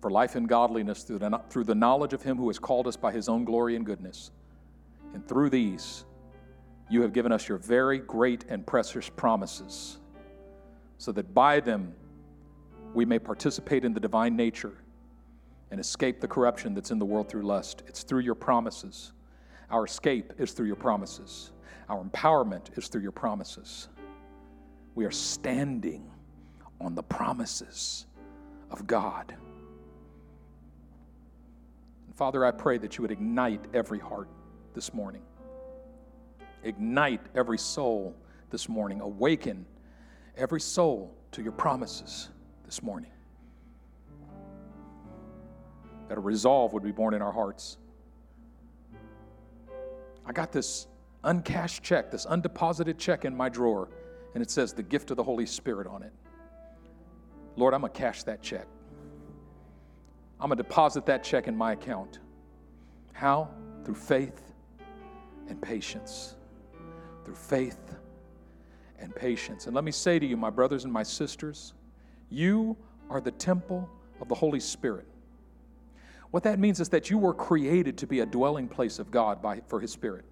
for 0.00 0.10
life 0.10 0.34
and 0.34 0.48
godliness 0.48 1.02
through 1.02 1.18
the, 1.18 1.42
through 1.50 1.64
the 1.64 1.74
knowledge 1.74 2.14
of 2.14 2.22
Him 2.22 2.38
who 2.38 2.48
has 2.48 2.58
called 2.58 2.86
us 2.86 2.96
by 2.96 3.12
His 3.12 3.28
own 3.28 3.44
glory 3.44 3.76
and 3.76 3.84
goodness. 3.84 4.30
And 5.12 5.28
through 5.28 5.50
these, 5.50 6.06
you 6.88 7.02
have 7.02 7.12
given 7.12 7.32
us 7.32 7.48
your 7.48 7.58
very 7.58 7.98
great 7.98 8.46
and 8.48 8.66
precious 8.66 9.10
promises, 9.10 9.98
so 10.96 11.12
that 11.12 11.34
by 11.34 11.60
them 11.60 11.92
we 12.94 13.04
may 13.04 13.18
participate 13.18 13.84
in 13.84 13.92
the 13.92 14.00
divine 14.00 14.36
nature 14.36 14.78
and 15.70 15.78
escape 15.78 16.18
the 16.18 16.28
corruption 16.28 16.72
that's 16.72 16.90
in 16.90 16.98
the 16.98 17.04
world 17.04 17.28
through 17.28 17.42
lust. 17.42 17.82
It's 17.86 18.04
through 18.04 18.20
your 18.20 18.34
promises. 18.34 19.12
Our 19.70 19.84
escape 19.84 20.32
is 20.38 20.52
through 20.52 20.66
your 20.66 20.76
promises. 20.76 21.52
Our 21.90 22.02
empowerment 22.02 22.78
is 22.78 22.88
through 22.88 23.02
your 23.02 23.12
promises. 23.12 23.88
We 24.94 25.04
are 25.04 25.10
standing 25.10 26.10
on 26.80 26.94
the 26.94 27.02
promises 27.02 28.06
of 28.70 28.86
God. 28.86 29.34
And 32.06 32.14
Father, 32.14 32.44
I 32.44 32.50
pray 32.50 32.78
that 32.78 32.96
you 32.96 33.02
would 33.02 33.10
ignite 33.10 33.64
every 33.74 33.98
heart 33.98 34.28
this 34.74 34.94
morning, 34.94 35.22
ignite 36.62 37.20
every 37.34 37.58
soul 37.58 38.14
this 38.50 38.68
morning, 38.68 39.00
awaken 39.00 39.66
every 40.36 40.60
soul 40.60 41.14
to 41.32 41.42
your 41.42 41.52
promises 41.52 42.28
this 42.64 42.82
morning. 42.82 43.10
That 46.08 46.18
a 46.18 46.20
resolve 46.20 46.72
would 46.72 46.82
be 46.82 46.92
born 46.92 47.14
in 47.14 47.22
our 47.22 47.32
hearts. 47.32 47.76
I 50.26 50.32
got 50.32 50.50
this 50.52 50.86
uncashed 51.24 51.82
check, 51.82 52.10
this 52.10 52.26
undeposited 52.26 52.98
check 52.98 53.24
in 53.24 53.36
my 53.36 53.48
drawer, 53.48 53.88
and 54.34 54.42
it 54.42 54.50
says 54.50 54.72
the 54.72 54.82
gift 54.82 55.10
of 55.10 55.16
the 55.16 55.22
Holy 55.22 55.46
Spirit 55.46 55.86
on 55.86 56.02
it. 56.02 56.12
Lord, 57.56 57.74
I'm 57.74 57.80
going 57.80 57.92
to 57.92 57.98
cash 57.98 58.22
that 58.24 58.42
check. 58.42 58.66
I'm 60.40 60.48
going 60.48 60.56
to 60.56 60.62
deposit 60.62 61.04
that 61.06 61.22
check 61.22 61.48
in 61.48 61.56
my 61.56 61.72
account. 61.72 62.20
How? 63.12 63.50
Through 63.84 63.96
faith 63.96 64.52
and 65.48 65.60
patience. 65.60 66.36
Through 67.24 67.34
faith 67.34 67.94
and 68.98 69.14
patience. 69.14 69.66
And 69.66 69.74
let 69.74 69.84
me 69.84 69.92
say 69.92 70.18
to 70.18 70.26
you, 70.26 70.36
my 70.36 70.50
brothers 70.50 70.84
and 70.84 70.92
my 70.92 71.02
sisters, 71.02 71.74
you 72.30 72.76
are 73.10 73.20
the 73.20 73.32
temple 73.32 73.88
of 74.20 74.28
the 74.28 74.34
Holy 74.34 74.60
Spirit. 74.60 75.06
What 76.30 76.44
that 76.44 76.58
means 76.58 76.80
is 76.80 76.88
that 76.90 77.10
you 77.10 77.18
were 77.18 77.34
created 77.34 77.98
to 77.98 78.06
be 78.06 78.20
a 78.20 78.26
dwelling 78.26 78.68
place 78.68 78.98
of 78.98 79.10
God 79.10 79.42
by, 79.42 79.60
for 79.66 79.80
His 79.80 79.90
Spirit. 79.90 80.24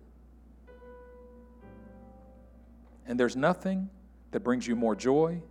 And 3.07 3.19
there's 3.19 3.37
nothing 3.37 3.91
that 4.31 4.41
brings 4.41 4.67
you 4.67 4.77
more 4.77 4.95
joy 4.95 5.43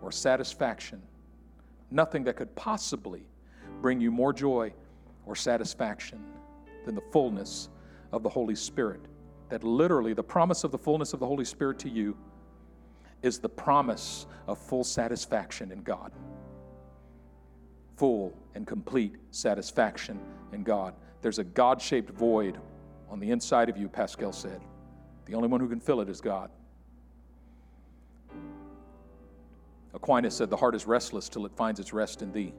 or 0.00 0.10
satisfaction 0.10 1.02
nothing 1.90 2.24
that 2.24 2.36
could 2.36 2.54
possibly 2.54 3.22
bring 3.80 4.00
you 4.00 4.10
more 4.10 4.32
joy 4.32 4.72
or 5.26 5.34
satisfaction 5.34 6.24
than 6.84 6.94
the 6.94 7.02
fullness 7.12 7.68
of 8.12 8.22
the 8.22 8.28
Holy 8.28 8.54
Spirit. 8.54 9.00
That 9.48 9.64
literally, 9.64 10.14
the 10.14 10.22
promise 10.22 10.64
of 10.64 10.70
the 10.70 10.78
fullness 10.78 11.12
of 11.12 11.20
the 11.20 11.26
Holy 11.26 11.44
Spirit 11.44 11.78
to 11.80 11.88
you 11.88 12.16
is 13.22 13.38
the 13.38 13.48
promise 13.48 14.26
of 14.46 14.58
full 14.58 14.84
satisfaction 14.84 15.72
in 15.72 15.82
God. 15.82 16.12
Full 17.96 18.32
and 18.54 18.66
complete 18.66 19.16
satisfaction 19.30 20.20
in 20.52 20.62
God. 20.62 20.94
There's 21.20 21.38
a 21.38 21.44
God 21.44 21.82
shaped 21.82 22.10
void 22.10 22.58
on 23.10 23.20
the 23.20 23.30
inside 23.30 23.68
of 23.68 23.76
you, 23.76 23.88
Pascal 23.88 24.32
said. 24.32 24.60
The 25.26 25.34
only 25.34 25.48
one 25.48 25.60
who 25.60 25.68
can 25.68 25.80
fill 25.80 26.00
it 26.00 26.08
is 26.08 26.20
God. 26.20 26.50
Aquinas 29.94 30.36
said, 30.36 30.50
The 30.50 30.56
heart 30.56 30.74
is 30.74 30.86
restless 30.86 31.28
till 31.28 31.46
it 31.46 31.52
finds 31.56 31.80
its 31.80 31.92
rest 31.92 32.22
in 32.22 32.32
thee. 32.32 32.54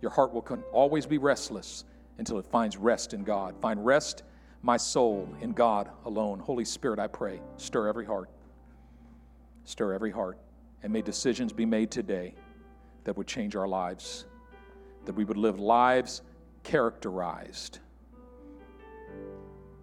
Your 0.00 0.10
heart 0.10 0.32
will 0.32 0.44
always 0.72 1.06
be 1.06 1.18
restless 1.18 1.84
until 2.18 2.38
it 2.38 2.46
finds 2.46 2.76
rest 2.76 3.14
in 3.14 3.22
God. 3.24 3.56
Find 3.60 3.84
rest, 3.84 4.22
my 4.62 4.76
soul, 4.76 5.28
in 5.40 5.52
God 5.52 5.90
alone. 6.04 6.40
Holy 6.40 6.64
Spirit, 6.64 6.98
I 6.98 7.06
pray, 7.06 7.40
stir 7.56 7.86
every 7.88 8.06
heart. 8.06 8.30
Stir 9.64 9.92
every 9.92 10.10
heart. 10.10 10.38
And 10.82 10.92
may 10.92 11.02
decisions 11.02 11.52
be 11.52 11.66
made 11.66 11.90
today 11.90 12.34
that 13.04 13.16
would 13.16 13.26
change 13.26 13.56
our 13.56 13.66
lives, 13.66 14.26
that 15.04 15.14
we 15.14 15.24
would 15.24 15.36
live 15.36 15.58
lives 15.58 16.22
characterized 16.62 17.78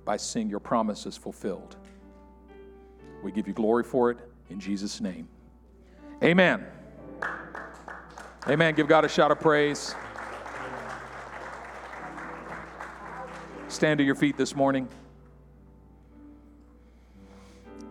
by 0.05 0.17
seeing 0.17 0.49
your 0.49 0.59
promises 0.59 1.17
fulfilled. 1.17 1.78
We 3.23 3.32
give 3.32 3.47
you 3.47 3.53
glory 3.53 3.84
for 3.84 4.11
it 4.11 4.19
in 4.49 4.59
Jesus' 4.59 5.01
name. 5.01 5.28
Amen. 6.24 6.66
Amen. 8.47 8.76
Give 8.76 8.88
God 8.88 9.05
a 9.05 9.09
shout 9.09 9.32
of 9.32 9.39
praise. 9.39 9.95
stand 13.76 13.97
to 13.97 14.05
your 14.05 14.16
feet 14.16 14.38
this 14.38 14.55
morning. 14.55 14.88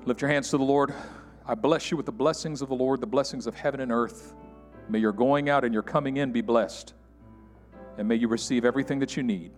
Lift 0.06 0.22
your 0.22 0.30
hands 0.30 0.48
to 0.48 0.56
the 0.56 0.64
Lord. 0.64 0.94
I 1.46 1.54
bless 1.54 1.90
you 1.90 1.98
with 1.98 2.06
the 2.06 2.12
blessings 2.12 2.62
of 2.62 2.70
the 2.70 2.74
Lord, 2.74 3.02
the 3.02 3.06
blessings 3.06 3.46
of 3.46 3.54
heaven 3.54 3.80
and 3.80 3.92
earth. 3.92 4.34
May 4.88 4.98
your 4.98 5.12
going 5.12 5.50
out 5.50 5.62
and 5.62 5.74
your 5.74 5.82
coming 5.82 6.16
in 6.16 6.32
be 6.32 6.40
blessed. 6.40 6.94
And 7.98 8.08
may 8.08 8.14
you 8.14 8.28
receive 8.28 8.64
everything 8.64 8.98
that 9.00 9.14
you 9.14 9.22
need. 9.22 9.52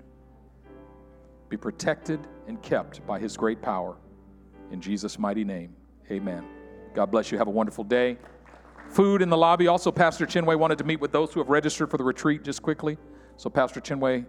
Be 1.49 1.57
protected 1.57 2.19
and 2.49 2.61
kept 2.61 3.07
by 3.07 3.21
his 3.21 3.37
great 3.37 3.63
power. 3.63 3.97
In 4.73 4.81
Jesus' 4.81 5.21
mighty 5.21 5.45
name, 5.45 5.77
amen. 6.11 6.45
God 6.93 7.07
bless 7.07 7.31
you. 7.31 7.39
Have 7.39 7.47
a 7.47 7.53
wonderful 7.53 7.85
day. 7.85 8.19
Food 8.89 9.23
in 9.23 9.29
the 9.29 9.37
lobby. 9.37 9.67
Also, 9.67 9.93
Pastor 9.93 10.27
Chinway 10.27 10.59
wanted 10.59 10.79
to 10.79 10.85
meet 10.85 11.01
with 11.01 11.13
those 11.13 11.33
who 11.33 11.41
have 11.41 11.49
registered 11.49 11.91
for 11.91 11.97
the 11.97 12.05
retreat 12.05 12.45
just 12.45 12.63
quickly. 12.63 12.97
So, 13.37 13.51
Pastor 13.51 13.81
Chinway 13.81 14.25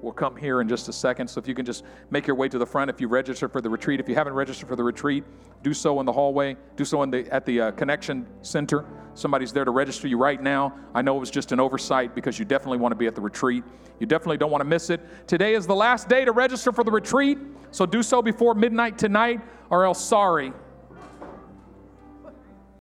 will 0.00 0.12
come 0.12 0.36
here 0.36 0.60
in 0.60 0.68
just 0.68 0.88
a 0.88 0.92
second. 0.92 1.28
So, 1.28 1.40
if 1.40 1.48
you 1.48 1.54
can 1.54 1.64
just 1.64 1.84
make 2.10 2.26
your 2.26 2.36
way 2.36 2.48
to 2.48 2.58
the 2.58 2.66
front 2.66 2.90
if 2.90 3.00
you 3.00 3.08
register 3.08 3.48
for 3.48 3.60
the 3.60 3.70
retreat. 3.70 4.00
If 4.00 4.08
you 4.08 4.14
haven't 4.14 4.34
registered 4.34 4.68
for 4.68 4.76
the 4.76 4.84
retreat, 4.84 5.24
do 5.62 5.74
so 5.74 5.98
in 6.00 6.06
the 6.06 6.12
hallway, 6.12 6.56
do 6.76 6.84
so 6.84 7.02
in 7.02 7.10
the, 7.10 7.28
at 7.32 7.46
the 7.46 7.60
uh, 7.60 7.70
Connection 7.72 8.26
Center. 8.42 8.84
Somebody's 9.14 9.52
there 9.52 9.64
to 9.64 9.70
register 9.70 10.08
you 10.08 10.16
right 10.16 10.40
now. 10.40 10.74
I 10.94 11.02
know 11.02 11.16
it 11.16 11.20
was 11.20 11.30
just 11.30 11.52
an 11.52 11.60
oversight 11.60 12.14
because 12.14 12.38
you 12.38 12.44
definitely 12.44 12.78
want 12.78 12.92
to 12.92 12.96
be 12.96 13.06
at 13.06 13.14
the 13.14 13.20
retreat. 13.20 13.64
You 13.98 14.06
definitely 14.06 14.38
don't 14.38 14.50
want 14.50 14.62
to 14.62 14.68
miss 14.68 14.88
it. 14.90 15.00
Today 15.26 15.54
is 15.54 15.66
the 15.66 15.74
last 15.74 16.08
day 16.08 16.24
to 16.24 16.32
register 16.32 16.72
for 16.72 16.82
the 16.84 16.90
retreat, 16.90 17.38
so 17.72 17.86
do 17.86 18.02
so 18.02 18.22
before 18.22 18.54
midnight 18.54 18.98
tonight, 18.98 19.40
or 19.70 19.84
else 19.84 20.02
sorry. 20.02 20.52